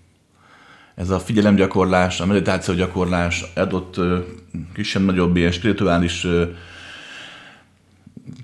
ez 0.95 1.09
a 1.09 1.19
figyelemgyakorlás, 1.19 2.19
a 2.19 2.25
meditáció 2.25 2.73
gyakorlás 2.73 3.45
adott 3.55 3.95
kisebb-nagyobb 4.73 5.37
ilyen 5.37 5.51
spirituális 5.51 6.27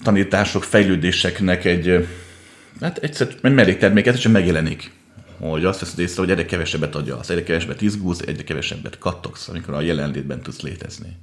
tanítások, 0.04 0.64
fejlődéseknek 0.64 1.66
egy, 1.66 2.08
hát 2.82 2.98
egyszer 2.98 3.28
egy 3.42 3.54
mellékterméket, 3.54 4.16
és 4.16 4.28
megjelenik. 4.28 4.92
Hogy 5.40 5.66
azt 5.66 5.80
veszed 5.80 6.00
észre, 6.00 6.22
hogy 6.22 6.32
egyre 6.32 6.46
kevesebbet 6.46 6.96
adja 6.96 7.18
az, 7.18 7.30
egyre 7.30 7.44
kevesebbet 7.44 7.82
izgulsz, 7.82 8.20
egyre 8.20 8.44
kevesebbet 8.44 8.98
kattogsz, 8.98 9.48
amikor 9.48 9.74
a 9.74 9.82
jelenlétben 9.82 10.42
tudsz 10.42 10.62
létezni. 10.62 11.18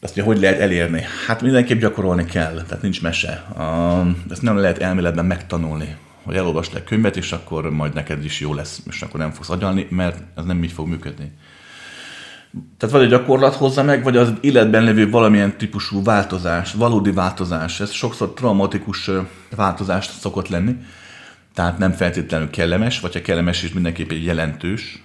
Azt 0.00 0.16
mondja, 0.16 0.32
hogy 0.34 0.42
lehet 0.42 0.60
elérni? 0.60 1.04
Hát 1.26 1.42
mindenképp 1.42 1.80
gyakorolni 1.80 2.24
kell, 2.24 2.62
tehát 2.66 2.82
nincs 2.82 3.02
mese. 3.02 3.46
Ezt 4.30 4.42
nem 4.42 4.56
lehet 4.56 4.78
elméletben 4.78 5.24
megtanulni 5.26 5.96
hogy 6.28 6.36
elolvasd 6.36 6.76
egy 6.76 6.84
könyvet, 6.84 7.16
és 7.16 7.32
akkor 7.32 7.70
majd 7.70 7.94
neked 7.94 8.24
is 8.24 8.40
jó 8.40 8.54
lesz, 8.54 8.82
és 8.86 9.02
akkor 9.02 9.20
nem 9.20 9.30
fogsz 9.30 9.50
agyalni, 9.50 9.86
mert 9.90 10.22
ez 10.36 10.44
nem 10.44 10.64
így 10.64 10.72
fog 10.72 10.88
működni. 10.88 11.32
Tehát 12.78 12.94
vagy 12.94 13.04
a 13.04 13.08
gyakorlat 13.08 13.54
hozza 13.54 13.82
meg, 13.82 14.02
vagy 14.02 14.16
az 14.16 14.32
életben 14.40 14.84
lévő 14.84 15.10
valamilyen 15.10 15.58
típusú 15.58 16.02
változás, 16.02 16.72
valódi 16.72 17.12
változás. 17.12 17.80
Ez 17.80 17.90
sokszor 17.90 18.32
traumatikus 18.32 19.10
változást 19.56 20.18
szokott 20.20 20.48
lenni, 20.48 20.76
tehát 21.54 21.78
nem 21.78 21.92
feltétlenül 21.92 22.50
kellemes, 22.50 23.00
vagy 23.00 23.12
ha 23.12 23.20
kellemes 23.20 23.62
is 23.62 23.72
mindenképp 23.72 24.10
egy 24.10 24.24
jelentős, 24.24 25.04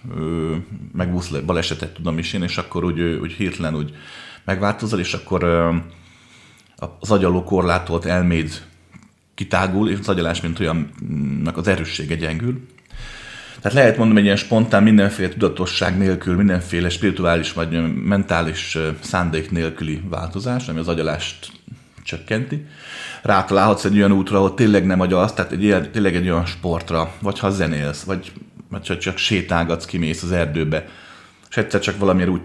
megbusz 0.91 1.29
balesetet 1.29 1.93
tudom 1.93 2.17
is 2.17 2.33
én, 2.33 2.43
és 2.43 2.57
akkor 2.57 2.83
úgy, 2.83 3.01
úgy 3.01 3.31
hirtelen 3.31 3.75
úgy 3.75 3.95
megváltozol, 4.45 4.99
és 4.99 5.13
akkor 5.13 5.43
az 6.99 7.11
agyaló 7.11 7.43
korlátolt 7.43 8.05
elméd 8.05 8.61
kitágul, 9.35 9.89
és 9.89 9.99
az 9.99 10.09
agyalás, 10.09 10.41
mint 10.41 10.59
olyannak 10.59 11.57
az 11.57 11.67
erőssége 11.67 12.15
gyengül. 12.15 12.67
Tehát 13.61 13.77
lehet 13.77 13.97
mondani, 13.97 14.19
egy 14.19 14.25
ilyen 14.25 14.37
spontán, 14.37 14.83
mindenféle 14.83 15.29
tudatosság 15.29 15.97
nélkül, 15.97 16.35
mindenféle 16.35 16.89
spirituális 16.89 17.53
vagy 17.53 17.95
mentális 18.03 18.77
szándék 18.99 19.51
nélküli 19.51 20.01
változás, 20.09 20.67
ami 20.67 20.79
az 20.79 20.87
agyalást 20.87 21.51
csökkenti. 22.03 22.65
Rátalálhatsz 23.21 23.85
egy 23.85 23.97
olyan 23.97 24.11
útra, 24.11 24.37
ahol 24.37 24.53
tényleg 24.53 24.85
nem 24.85 24.99
agyalsz, 24.99 25.33
tehát 25.33 25.51
egy 25.51 25.63
ilyen, 25.63 25.91
tényleg 25.91 26.15
egy 26.15 26.29
olyan 26.29 26.45
sportra, 26.45 27.13
vagy 27.21 27.39
ha 27.39 27.49
zenélsz, 27.49 28.03
vagy, 28.03 28.31
vagy 28.69 28.81
csak, 28.81 28.97
csak 28.97 29.17
sétálgatsz, 29.17 29.85
kimész 29.85 30.23
az 30.23 30.31
erdőbe, 30.31 30.87
és 31.49 31.57
egyszer 31.57 31.79
csak 31.79 31.97
valamiért 31.97 32.29
úgy 32.29 32.41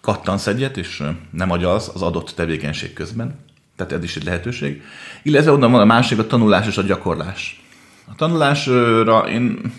kattansz 0.00 0.46
egyet, 0.46 0.76
és 0.76 1.02
nem 1.30 1.50
agyalsz 1.50 1.90
az 1.94 2.02
adott 2.02 2.32
tevékenység 2.36 2.92
közben 2.92 3.48
tehát 3.86 3.92
ez 3.92 4.04
is 4.04 4.16
egy 4.16 4.24
lehetőség. 4.24 4.82
Illetve 5.22 5.52
onnan 5.52 5.70
van 5.70 5.80
a 5.80 5.84
másik, 5.84 6.18
a 6.18 6.26
tanulás 6.26 6.66
és 6.66 6.76
a 6.76 6.82
gyakorlás. 6.82 7.62
A 8.06 8.14
tanulásra 8.14 9.28
én 9.28 9.72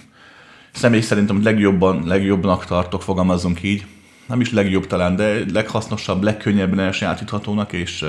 személy 0.71 1.01
szerintem 1.01 1.43
legjobban, 1.43 2.07
legjobbnak 2.07 2.65
tartok, 2.65 3.01
fogalmazunk 3.01 3.63
így, 3.63 3.85
nem 4.27 4.41
is 4.41 4.51
legjobb 4.51 4.87
talán, 4.87 5.15
de 5.15 5.39
leghasznosabb, 5.53 6.23
legkönnyebben 6.23 6.79
elsajátíthatónak, 6.79 7.73
és 7.73 8.05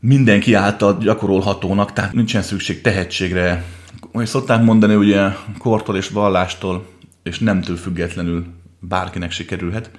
mindenki 0.00 0.54
által 0.54 0.98
gyakorolhatónak, 1.00 1.92
tehát 1.92 2.12
nincsen 2.12 2.42
szükség 2.42 2.80
tehetségre. 2.80 3.64
Hogy 4.12 4.26
szokták 4.26 4.62
mondani, 4.62 4.94
ugye 4.94 5.28
kortól 5.58 5.96
és 5.96 6.08
vallástól, 6.08 6.86
és 7.22 7.38
nemtől 7.38 7.76
függetlenül 7.76 8.46
bárkinek 8.78 9.30
sikerülhet 9.30 9.90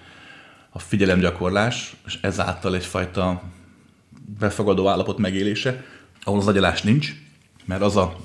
a 0.70 0.79
figyelemgyakorlás, 0.79 1.96
és 2.05 2.17
ezáltal 2.22 2.75
egyfajta 2.75 3.41
befogadó 4.39 4.88
állapot 4.88 5.17
megélése, 5.17 5.84
ahol 6.24 6.39
az 6.39 6.48
agyalás 6.48 6.82
nincs, 6.82 7.13
mert 7.65 7.82
az 7.82 7.96
a, 7.98 8.15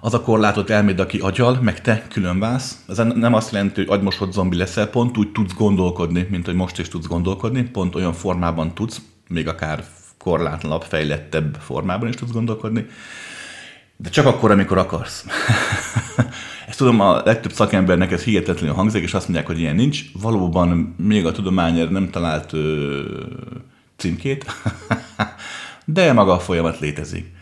az 0.00 0.14
a 0.14 0.20
korlátot 0.20 0.70
elméd, 0.70 1.00
aki 1.00 1.18
agyal, 1.18 1.58
meg 1.60 1.80
te 1.80 2.06
külön 2.08 2.38
válsz. 2.38 2.84
Ez 2.88 2.96
nem 2.96 3.34
azt 3.34 3.52
jelenti, 3.52 3.74
hogy 3.84 3.98
agymosott 3.98 4.32
zombi 4.32 4.56
leszel, 4.56 4.86
pont 4.86 5.16
úgy 5.16 5.32
tudsz 5.32 5.54
gondolkodni, 5.54 6.26
mint 6.30 6.46
hogy 6.46 6.54
most 6.54 6.78
is 6.78 6.88
tudsz 6.88 7.06
gondolkodni, 7.06 7.62
pont 7.62 7.94
olyan 7.94 8.12
formában 8.12 8.74
tudsz, 8.74 9.00
még 9.28 9.48
akár 9.48 9.84
korlátlanabb, 10.18 10.82
fejlettebb 10.82 11.56
formában 11.60 12.08
is 12.08 12.14
tudsz 12.14 12.32
gondolkodni, 12.32 12.86
de 13.96 14.08
csak 14.08 14.26
akkor, 14.26 14.50
amikor 14.50 14.78
akarsz. 14.78 15.24
Ezt 16.68 16.78
tudom, 16.78 17.00
a 17.00 17.22
legtöbb 17.24 17.52
szakembernek 17.52 18.12
ez 18.12 18.22
hihetetlenül 18.22 18.74
hangzik, 18.74 19.02
és 19.02 19.14
azt 19.14 19.24
mondják, 19.24 19.46
hogy 19.46 19.58
ilyen 19.58 19.74
nincs. 19.74 20.02
Valóban 20.20 20.94
még 20.98 21.26
a 21.26 21.32
tudomány 21.32 21.88
nem 21.90 22.10
talált 22.10 22.52
ö, 22.52 23.02
címkét, 23.96 24.46
de 25.84 26.12
maga 26.12 26.32
a 26.32 26.38
folyamat 26.38 26.78
létezik. 26.78 27.34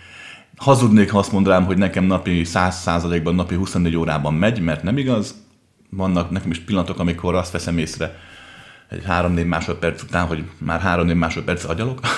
Hazudnék, 0.57 1.11
ha 1.11 1.19
azt 1.19 1.33
mondanám, 1.33 1.65
hogy 1.65 1.79
nekem 1.79 2.05
napi 2.05 2.43
100%-ban, 2.45 3.35
napi 3.35 3.55
24 3.55 3.97
órában 3.97 4.35
megy, 4.35 4.61
mert 4.61 4.83
nem 4.83 4.99
igaz. 4.99 5.35
Vannak 5.91 6.31
nekem 6.31 6.51
is 6.51 6.59
pillanatok, 6.59 6.99
amikor 6.99 7.35
azt 7.35 7.53
veszem 7.53 7.79
észre, 7.79 8.19
egy 8.89 9.05
3-4 9.09 9.47
másodperc 9.47 10.03
után, 10.03 10.27
hogy 10.27 10.45
már 10.59 10.83
3-4 10.85 11.17
másodperc 11.17 11.65
agyalok. 11.65 12.01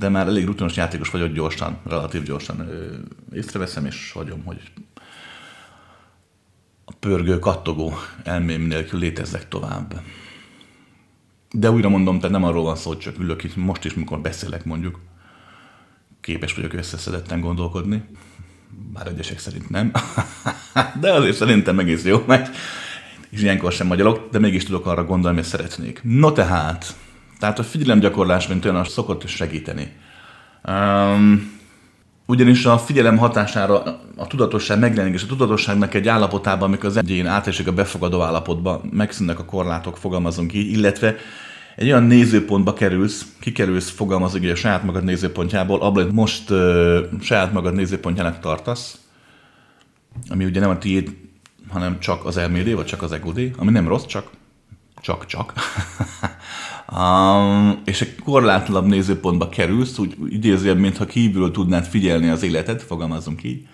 de 0.00 0.08
már 0.08 0.26
elég 0.26 0.46
rutinos 0.46 0.76
játékos 0.76 1.10
vagyok 1.10 1.32
gyorsan, 1.32 1.78
relatív 1.88 2.22
gyorsan 2.22 2.68
észreveszem, 3.32 3.86
és 3.86 4.12
hagyom, 4.12 4.44
hogy 4.44 4.60
a 6.84 6.92
pörgő, 7.00 7.38
kattogó 7.38 7.94
elmém 8.24 8.62
nélkül 8.62 8.98
létezzek 8.98 9.48
tovább. 9.48 10.00
De 11.52 11.70
újra 11.70 11.88
mondom, 11.88 12.16
tehát 12.16 12.30
nem 12.30 12.44
arról 12.44 12.62
van 12.62 12.76
szó, 12.76 12.88
hogy 12.88 12.98
csak 12.98 13.18
ülök 13.18 13.44
itt, 13.44 13.56
most 13.56 13.84
is, 13.84 13.94
mikor 13.94 14.20
beszélek 14.20 14.64
mondjuk, 14.64 15.00
képes 16.20 16.54
vagyok 16.54 16.72
összeszedetten 16.72 17.40
gondolkodni, 17.40 18.04
bár 18.92 19.06
egyesek 19.06 19.38
szerint 19.38 19.70
nem, 19.70 19.92
de 21.00 21.12
azért 21.12 21.36
szerintem 21.36 21.78
egész 21.78 22.04
jó 22.04 22.22
megy, 22.26 22.48
és 23.30 23.42
ilyenkor 23.42 23.72
sem 23.72 23.86
magyalok, 23.86 24.28
de 24.30 24.38
mégis 24.38 24.64
tudok 24.64 24.86
arra 24.86 25.04
gondolni, 25.04 25.36
hogy 25.36 25.46
szeretnék. 25.46 26.00
No 26.02 26.32
tehát, 26.32 26.96
tehát 27.38 27.58
a 27.58 27.62
figyelemgyakorlás, 27.62 28.46
mint 28.46 28.64
olyan, 28.64 28.84
szokott 28.84 29.26
segíteni. 29.26 29.92
Um, 30.68 31.59
ugyanis 32.30 32.66
a 32.66 32.78
figyelem 32.78 33.16
hatására 33.16 33.82
a 34.16 34.26
tudatosság 34.26 34.78
megjelenik, 34.78 35.22
a 35.22 35.26
tudatosságnak 35.26 35.94
egy 35.94 36.08
állapotában, 36.08 36.68
amikor 36.68 36.84
az 36.84 36.96
egyén 36.96 37.26
átesik 37.26 37.66
a 37.66 37.72
befogadó 37.72 38.20
állapotba, 38.20 38.82
megszűnnek 38.90 39.38
a 39.38 39.44
korlátok, 39.44 39.96
fogalmazunk 39.96 40.54
így, 40.54 40.72
illetve 40.72 41.16
egy 41.76 41.86
olyan 41.86 42.02
nézőpontba 42.02 42.72
kerülsz, 42.72 43.26
kikerülsz, 43.40 43.90
fogalmazunk 43.90 44.44
így 44.44 44.50
a 44.50 44.54
saját 44.54 44.82
magad 44.82 45.04
nézőpontjából, 45.04 45.80
abban, 45.80 46.04
hogy 46.04 46.12
most 46.12 46.50
uh, 46.50 46.98
saját 47.20 47.52
magad 47.52 47.74
nézőpontjának 47.74 48.40
tartasz, 48.40 48.98
ami 50.28 50.44
ugye 50.44 50.60
nem 50.60 50.70
a 50.70 50.78
tiéd, 50.78 51.16
hanem 51.68 51.98
csak 51.98 52.24
az 52.24 52.36
elmédé, 52.36 52.72
vagy 52.72 52.86
csak 52.86 53.02
az 53.02 53.12
egódé, 53.12 53.52
ami 53.56 53.70
nem 53.70 53.88
rossz, 53.88 54.06
csak 54.06 54.30
csak-csak. 55.00 55.52
um, 56.96 57.80
és 57.84 58.00
egy 58.00 58.14
korlátlanabb 58.24 58.86
nézőpontba 58.86 59.48
kerülsz, 59.48 59.98
úgy 59.98 60.16
idézően, 60.28 60.76
mintha 60.76 61.04
kívülről 61.04 61.50
tudnád 61.50 61.84
figyelni 61.84 62.28
az 62.28 62.42
életet, 62.42 62.82
fogalmazunk 62.82 63.42
így. 63.44 63.66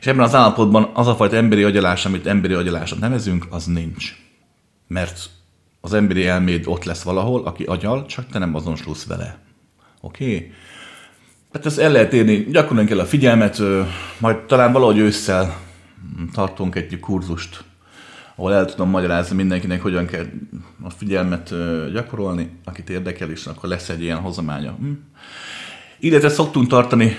És 0.00 0.06
ebben 0.06 0.24
az 0.24 0.34
állapotban 0.34 0.90
az 0.94 1.06
a 1.06 1.14
fajta 1.14 1.36
emberi 1.36 1.62
agyalás, 1.62 2.06
amit 2.06 2.26
emberi 2.26 2.54
agyalásnak 2.54 3.00
nevezünk, 3.00 3.46
az 3.50 3.64
nincs. 3.66 4.16
Mert 4.86 5.30
az 5.80 5.92
emberi 5.92 6.26
elméd 6.26 6.66
ott 6.66 6.84
lesz 6.84 7.02
valahol, 7.02 7.44
aki 7.44 7.64
agyal, 7.64 8.06
csak 8.06 8.26
te 8.26 8.38
nem 8.38 8.54
azonosulsz 8.54 9.06
vele. 9.06 9.38
Oké? 10.00 10.24
Okay? 10.24 10.52
Hát 11.52 11.66
ezt 11.66 11.78
el 11.78 11.92
lehet 11.92 12.12
érni, 12.12 12.36
gyakorlatilag 12.36 12.88
kell 12.88 12.98
a 12.98 13.08
figyelmet, 13.08 13.60
majd 14.18 14.36
talán 14.36 14.72
valahogy 14.72 14.98
ősszel 14.98 15.56
tartunk 16.32 16.74
egy 16.74 17.00
kurzust 17.00 17.64
ahol 18.36 18.54
el 18.54 18.64
tudom 18.64 18.90
magyarázni 18.90 19.36
mindenkinek, 19.36 19.82
hogyan 19.82 20.06
kell 20.06 20.26
a 20.82 20.90
figyelmet 20.90 21.54
gyakorolni, 21.92 22.50
akit 22.64 22.90
érdekel, 22.90 23.30
és 23.30 23.46
akkor 23.46 23.68
lesz 23.68 23.88
egy 23.88 24.02
ilyen 24.02 24.18
hozománya. 24.18 24.72
Hm. 24.72 24.90
Illetve 25.98 26.28
szoktunk 26.28 26.68
tartani 26.68 27.16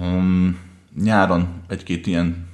um, 0.00 0.58
nyáron 1.02 1.48
egy-két 1.68 2.06
ilyen, 2.06 2.46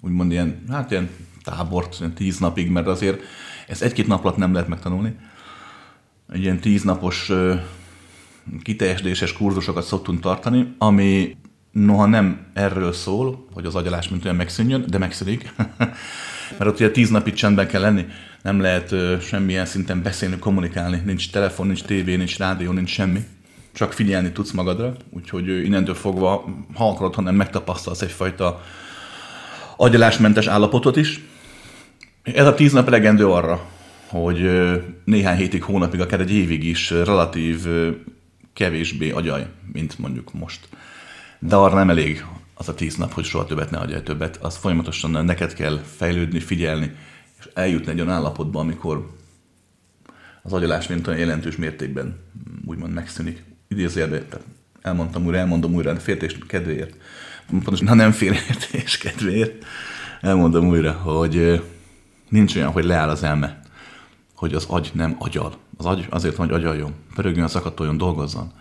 úgymond 0.00 0.30
ilyen, 0.30 0.62
hát 0.70 0.90
ilyen 0.90 1.10
tábort, 1.42 1.96
ilyen 1.98 2.14
tíz 2.14 2.38
napig, 2.38 2.70
mert 2.70 2.86
azért 2.86 3.20
ez 3.68 3.82
egy-két 3.82 4.06
nap 4.06 4.24
alatt 4.24 4.36
nem 4.36 4.52
lehet 4.52 4.68
megtanulni. 4.68 5.16
Egy 6.32 6.40
ilyen 6.42 6.58
tíznapos 6.60 7.28
uh, 7.28 7.60
kurzusokat 9.36 9.84
szoktunk 9.84 10.20
tartani, 10.20 10.74
ami 10.78 11.36
noha 11.72 12.06
nem 12.06 12.46
erről 12.52 12.92
szól, 12.92 13.46
hogy 13.52 13.64
az 13.64 13.74
agyalás 13.74 14.08
mint 14.08 14.24
olyan 14.24 14.36
megszűnjön, 14.36 14.84
de 14.88 14.98
megszűnik. 14.98 15.52
Mert 16.58 16.70
ott 16.70 16.80
ugye 16.80 16.90
tíz 16.90 17.10
napig 17.10 17.34
csendben 17.34 17.68
kell 17.68 17.80
lenni, 17.80 18.06
nem 18.42 18.60
lehet 18.60 18.92
ö, 18.92 19.16
semmilyen 19.20 19.66
szinten 19.66 20.02
beszélni, 20.02 20.38
kommunikálni, 20.38 21.02
nincs 21.04 21.30
telefon, 21.30 21.66
nincs 21.66 21.82
tévé, 21.82 22.16
nincs 22.16 22.38
rádió, 22.38 22.72
nincs 22.72 22.90
semmi. 22.90 23.20
Csak 23.72 23.92
figyelni 23.92 24.32
tudsz 24.32 24.50
magadra, 24.50 24.94
úgyhogy 25.10 25.48
ö, 25.48 25.60
innentől 25.60 25.94
fogva, 25.94 26.44
ha 26.74 26.88
akarod, 26.88 27.14
hanem 27.14 27.34
megtapasztalsz 27.34 28.00
egyfajta 28.00 28.62
agyalásmentes 29.76 30.46
állapotot 30.46 30.96
is. 30.96 31.20
Ez 32.22 32.46
a 32.46 32.54
tíz 32.54 32.72
nap 32.72 32.86
elegendő 32.86 33.26
arra, 33.26 33.64
hogy 34.06 34.50
néhány 35.04 35.36
hétig, 35.36 35.62
hónapig, 35.62 36.00
akár 36.00 36.20
egy 36.20 36.32
évig 36.32 36.64
is 36.64 36.90
relatív 36.90 37.66
kevésbé 38.52 39.10
agyaj, 39.10 39.46
mint 39.72 39.98
mondjuk 39.98 40.32
most. 40.32 40.68
De 41.38 41.56
arra 41.56 41.74
nem 41.74 41.90
elég 41.90 42.24
az 42.58 42.68
a 42.68 42.74
tíz 42.74 42.96
nap, 42.96 43.12
hogy 43.12 43.24
soha 43.24 43.44
többet 43.44 43.70
ne 43.70 43.78
adjál 43.78 44.02
többet, 44.02 44.36
az 44.36 44.56
folyamatosan 44.56 45.24
neked 45.24 45.54
kell 45.54 45.80
fejlődni, 45.96 46.40
figyelni, 46.40 46.94
és 47.38 47.48
eljutni 47.54 47.90
egy 47.90 48.00
olyan 48.00 48.12
állapotba, 48.12 48.60
amikor 48.60 49.16
az 50.42 50.52
agyalás 50.52 50.86
mint 50.86 51.06
olyan 51.06 51.18
jelentős 51.18 51.56
mértékben 51.56 52.18
úgymond 52.64 52.92
megszűnik. 52.92 53.44
Idézőjelben, 53.68 54.28
tehát 54.28 54.46
elmondtam 54.82 55.24
újra, 55.24 55.38
elmondom 55.38 55.74
újra, 55.74 55.96
féltés 55.96 56.38
kedvéért. 56.46 56.96
Pontosan, 57.50 57.88
ha 57.88 57.94
nem 57.94 58.12
félértés 58.12 58.98
kedvéért, 58.98 59.64
elmondom 60.20 60.68
újra, 60.68 60.92
hogy 60.92 61.62
nincs 62.28 62.56
olyan, 62.56 62.70
hogy 62.70 62.84
leáll 62.84 63.08
az 63.08 63.22
elme, 63.22 63.60
hogy 64.34 64.54
az 64.54 64.64
agy 64.64 64.90
nem 64.94 65.16
agyal. 65.18 65.54
Az 65.76 65.86
agy 65.86 66.06
azért 66.10 66.36
van, 66.36 66.48
hogy 66.48 66.56
agyaljon, 66.56 66.94
pörögjön, 67.14 67.48
szakadoljon, 67.48 67.96
dolgozzon. 67.96 68.52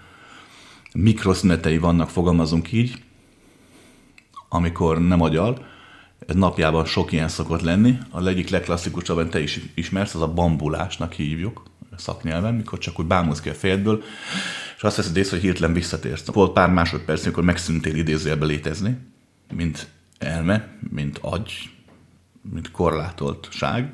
Mikroszünetei 0.93 1.77
vannak, 1.77 2.09
fogalmazunk 2.09 2.71
így, 2.71 3.05
amikor 4.57 5.01
nem 5.01 5.21
agyal, 5.21 5.65
ez 6.27 6.35
napjában 6.35 6.85
sok 6.85 7.11
ilyen 7.11 7.27
szokott 7.27 7.61
lenni. 7.61 7.97
A 8.09 8.27
egyik 8.27 8.49
legklasszikusabb, 8.49 9.17
amit 9.17 9.31
te 9.31 9.41
is 9.41 9.59
ismersz, 9.73 10.15
az 10.15 10.21
a 10.21 10.33
bambulásnak 10.33 11.13
hívjuk 11.13 11.63
szaknyelven, 11.97 12.53
mikor 12.53 12.79
csak 12.79 12.99
úgy 12.99 13.05
bámulsz 13.05 13.39
ki 13.39 13.49
a 13.49 13.53
fejedből, 13.53 14.03
és 14.77 14.83
azt 14.83 14.95
veszed 14.95 15.17
észre, 15.17 15.35
hogy 15.35 15.45
hirtelen 15.45 15.73
visszatérsz. 15.73 16.25
Volt 16.25 16.53
pár 16.53 16.69
másodperc, 16.69 17.23
amikor 17.25 17.43
megszűntél 17.43 17.95
idézőjelbe 17.95 18.45
létezni, 18.45 18.97
mint 19.53 19.87
elme, 20.17 20.67
mint 20.89 21.17
agy, 21.21 21.69
mint 22.51 22.71
korlátoltság, 22.71 23.93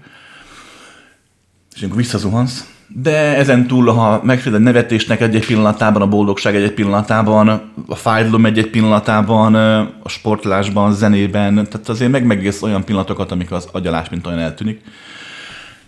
és 1.75 1.81
amikor 1.81 2.01
visszazuhansz, 2.01 2.73
de 2.95 3.35
ezen 3.35 3.67
túl, 3.67 3.85
ha 3.85 4.21
megfél 4.23 4.55
a 4.55 4.57
nevetésnek 4.57 5.21
egy-egy 5.21 5.45
pillanatában, 5.45 6.01
a 6.01 6.07
boldogság 6.07 6.55
egy-egy 6.55 6.73
pillanatában, 6.73 7.47
a 7.87 7.95
fájdalom 7.95 8.45
egy-egy 8.45 8.69
pillanatában, 8.69 9.55
a 10.03 10.09
sportlásban, 10.09 10.89
a 10.89 10.93
zenében, 10.93 11.53
tehát 11.53 11.89
azért 11.89 12.11
meg 12.11 12.25
megész 12.25 12.61
olyan 12.61 12.83
pillanatokat, 12.83 13.31
amik 13.31 13.51
az 13.51 13.67
agyalás 13.71 14.09
mint 14.09 14.27
olyan 14.27 14.39
eltűnik. 14.39 14.81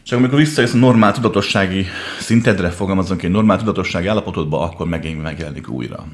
Csak 0.03 0.17
amikor 0.19 0.37
visszajössz 0.37 0.73
a 0.73 0.77
normál 0.77 1.11
tudatossági 1.11 1.85
szintedre, 2.19 2.69
fogalmazunk 2.69 3.23
egy 3.23 3.31
normál 3.31 3.57
tudatossági 3.57 4.07
állapotodba, 4.07 4.61
akkor 4.61 4.87
megint 4.87 5.21
megjelenik 5.21 5.69
újra. 5.69 6.05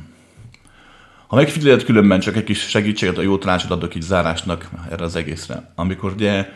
Ha 1.27 1.35
megfigyeled 1.35 1.83
különben, 1.83 2.19
csak 2.19 2.35
egy 2.35 2.43
kis 2.43 2.59
segítséget, 2.59 3.17
a 3.17 3.21
jó 3.21 3.37
tanácsot 3.37 3.71
adok 3.71 3.95
így 3.95 4.01
zárásnak 4.01 4.69
erre 4.91 5.03
az 5.03 5.15
egészre. 5.15 5.71
Amikor 5.75 6.11
ugye 6.11 6.47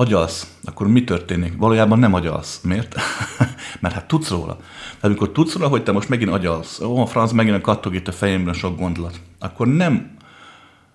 agyalsz, 0.00 0.46
akkor 0.64 0.88
mi 0.88 1.04
történik? 1.04 1.56
Valójában 1.56 1.98
nem 1.98 2.14
agyalsz. 2.14 2.60
Miért? 2.62 2.94
Mert 3.80 3.94
hát 3.94 4.06
tudsz 4.06 4.28
róla. 4.28 4.56
Tehát 4.56 5.02
amikor 5.02 5.32
tudsz 5.32 5.54
róla, 5.54 5.68
hogy 5.68 5.82
te 5.82 5.92
most 5.92 6.08
megint 6.08 6.30
agyalsz, 6.30 6.80
ó, 6.80 7.00
a 7.00 7.06
franc 7.06 7.32
megint 7.32 7.56
a 7.56 7.60
kattog 7.60 7.94
itt 7.94 8.08
a 8.08 8.12
fejemben 8.12 8.54
sok 8.54 8.78
gondolat, 8.78 9.20
akkor 9.38 9.66
nem 9.66 10.16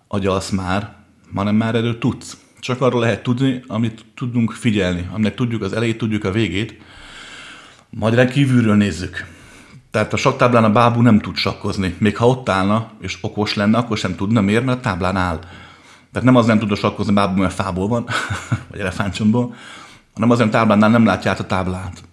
agyalsz 0.07 0.49
már, 0.49 0.95
hanem 1.35 1.55
már 1.55 1.75
erről 1.75 1.97
tudsz. 1.97 2.37
Csak 2.59 2.81
arról 2.81 2.99
lehet 2.99 3.23
tudni, 3.23 3.63
amit 3.67 4.05
tudunk 4.15 4.51
figyelni, 4.51 5.09
aminek 5.13 5.35
tudjuk 5.35 5.61
az 5.61 5.73
elejét, 5.73 5.97
tudjuk 5.97 6.23
a 6.23 6.31
végét, 6.31 6.81
majd 7.89 8.31
kívülről 8.31 8.75
nézzük. 8.75 9.25
Tehát 9.91 10.13
a 10.13 10.17
saktáblán 10.17 10.63
a 10.63 10.71
bábú 10.71 11.01
nem 11.01 11.19
tud 11.19 11.35
sakkozni. 11.35 11.95
Még 11.97 12.17
ha 12.17 12.27
ott 12.27 12.49
állna, 12.49 12.91
és 13.01 13.17
okos 13.21 13.53
lenne, 13.53 13.77
akkor 13.77 13.97
sem 13.97 14.15
tudna, 14.15 14.41
miért, 14.41 14.65
mert 14.65 14.77
a 14.77 14.81
táblán 14.81 15.15
áll. 15.15 15.39
Tehát 16.15 16.29
nem 16.29 16.39
az 16.39 16.45
nem 16.45 16.59
tud 16.59 16.77
sakkozni 16.77 17.13
bábú, 17.13 17.41
mert 17.41 17.53
fából 17.53 17.87
van, 17.87 18.07
vagy 18.69 18.79
elefántcsomból, 18.79 19.55
hanem 20.13 20.29
azért 20.29 20.49
táblánál 20.49 20.89
nem 20.89 21.05
látja 21.05 21.31
át 21.31 21.39
a 21.39 21.45
táblát. 21.45 22.03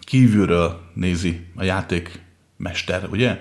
Kívülről 0.00 0.80
nézi 0.94 1.46
a 1.56 1.62
játékmester, 1.64 3.08
ugye? 3.10 3.40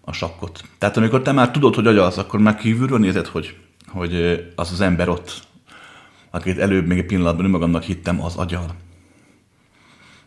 A 0.00 0.12
sakkot. 0.12 0.64
Tehát 0.78 0.96
amikor 0.96 1.22
te 1.22 1.32
már 1.32 1.50
tudod, 1.50 1.74
hogy 1.74 1.86
agyalsz, 1.86 2.16
akkor 2.16 2.40
már 2.40 2.56
kívülről 2.56 2.98
nézed, 2.98 3.26
hogy, 3.26 3.56
hogy 3.88 4.14
az 4.54 4.72
az 4.72 4.80
ember 4.80 5.08
ott, 5.08 5.42
akit 6.30 6.58
előbb 6.58 6.86
még 6.86 6.98
egy 6.98 7.06
pillanatban 7.06 7.44
önmagamnak 7.44 7.82
hittem, 7.82 8.22
az 8.22 8.36
agyal. 8.36 8.74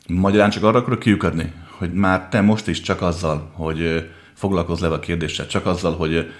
Magyarán 0.08 0.50
csak 0.50 0.64
arra 0.64 0.78
akarok 0.78 1.00
kiukadni, 1.00 1.54
hogy 1.78 1.94
már 1.94 2.28
te 2.28 2.42
most 2.42 2.68
is 2.68 2.82
csak 2.82 3.02
azzal, 3.02 3.52
hogy 3.54 4.10
foglalkozz 4.34 4.82
le 4.82 4.88
a 4.88 5.00
kérdéssel, 5.00 5.48
csak 5.48 5.66
azzal, 5.66 5.96
hogy 5.96 6.32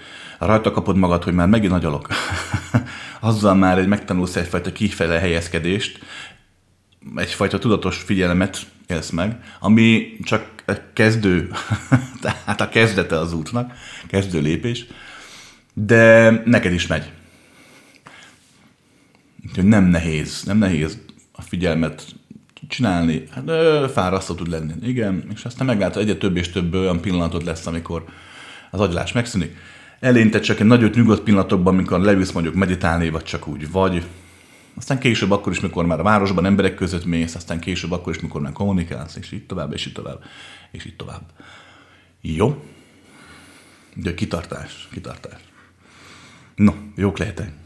rajta 0.46 0.70
kapod 0.70 0.96
magad, 0.96 1.24
hogy 1.24 1.34
már 1.34 1.48
megint 1.48 1.72
agyalok. 1.72 2.08
azzal 3.20 3.54
már 3.54 3.78
egy 3.78 3.86
megtanulsz 3.86 4.36
egyfajta 4.36 4.72
kifele 4.72 5.18
helyezkedést, 5.18 5.98
egyfajta 7.14 7.58
tudatos 7.58 7.96
figyelmet 7.96 8.58
élsz 8.86 9.10
meg, 9.10 9.36
ami 9.60 10.16
csak 10.22 10.64
kezdő, 10.92 11.50
tehát 12.22 12.60
a 12.60 12.68
kezdete 12.68 13.18
az 13.18 13.32
útnak, 13.32 13.72
kezdő 14.06 14.40
lépés, 14.40 14.86
de 15.74 16.30
neked 16.44 16.72
is 16.72 16.86
megy. 16.86 17.10
Úgyhogy 19.48 19.64
nem 19.64 19.84
nehéz, 19.84 20.42
nem 20.42 20.58
nehéz 20.58 20.98
a 21.32 21.42
figyelmet 21.42 22.04
csinálni. 22.68 23.24
Hát 23.30 23.50
fárasztó 23.92 24.34
tud 24.34 24.48
lenni, 24.48 24.72
igen, 24.82 25.24
és 25.34 25.44
aztán 25.44 25.66
meglátod, 25.66 26.02
egyre 26.02 26.14
több 26.14 26.36
és 26.36 26.50
több 26.50 26.74
olyan 26.74 27.00
pillanatot 27.00 27.44
lesz, 27.44 27.66
amikor 27.66 28.04
az 28.70 28.80
agylás 28.80 29.12
megszűnik. 29.12 29.56
Elénte 30.00 30.40
csak 30.40 30.60
egy 30.60 30.66
nagyot 30.66 30.94
nyugodt 30.94 31.22
pillanatokban, 31.22 31.74
amikor 31.74 32.00
leülsz 32.00 32.32
mondjuk 32.32 32.54
meditálni, 32.54 33.10
vagy 33.10 33.22
csak 33.22 33.46
úgy 33.46 33.70
vagy. 33.70 34.06
Aztán 34.76 34.98
később 34.98 35.30
akkor 35.30 35.52
is, 35.52 35.60
mikor 35.60 35.86
már 35.86 36.00
a 36.00 36.02
városban 36.02 36.44
emberek 36.44 36.74
között 36.74 37.04
mész, 37.04 37.34
aztán 37.34 37.60
később 37.60 37.92
akkor 37.92 38.14
is, 38.14 38.20
mikor 38.20 38.40
már 38.40 38.52
kommunikálsz, 38.52 39.16
és 39.16 39.32
így 39.32 39.46
tovább, 39.46 39.72
és 39.72 39.86
így 39.86 39.92
tovább, 39.92 40.22
és 40.70 40.84
így 40.84 40.96
tovább. 40.96 41.22
Jó? 42.20 42.64
De 43.94 44.14
kitartás, 44.14 44.88
kitartás. 44.92 45.40
No, 46.54 46.72
jók 46.96 47.18
lehetek. 47.18 47.59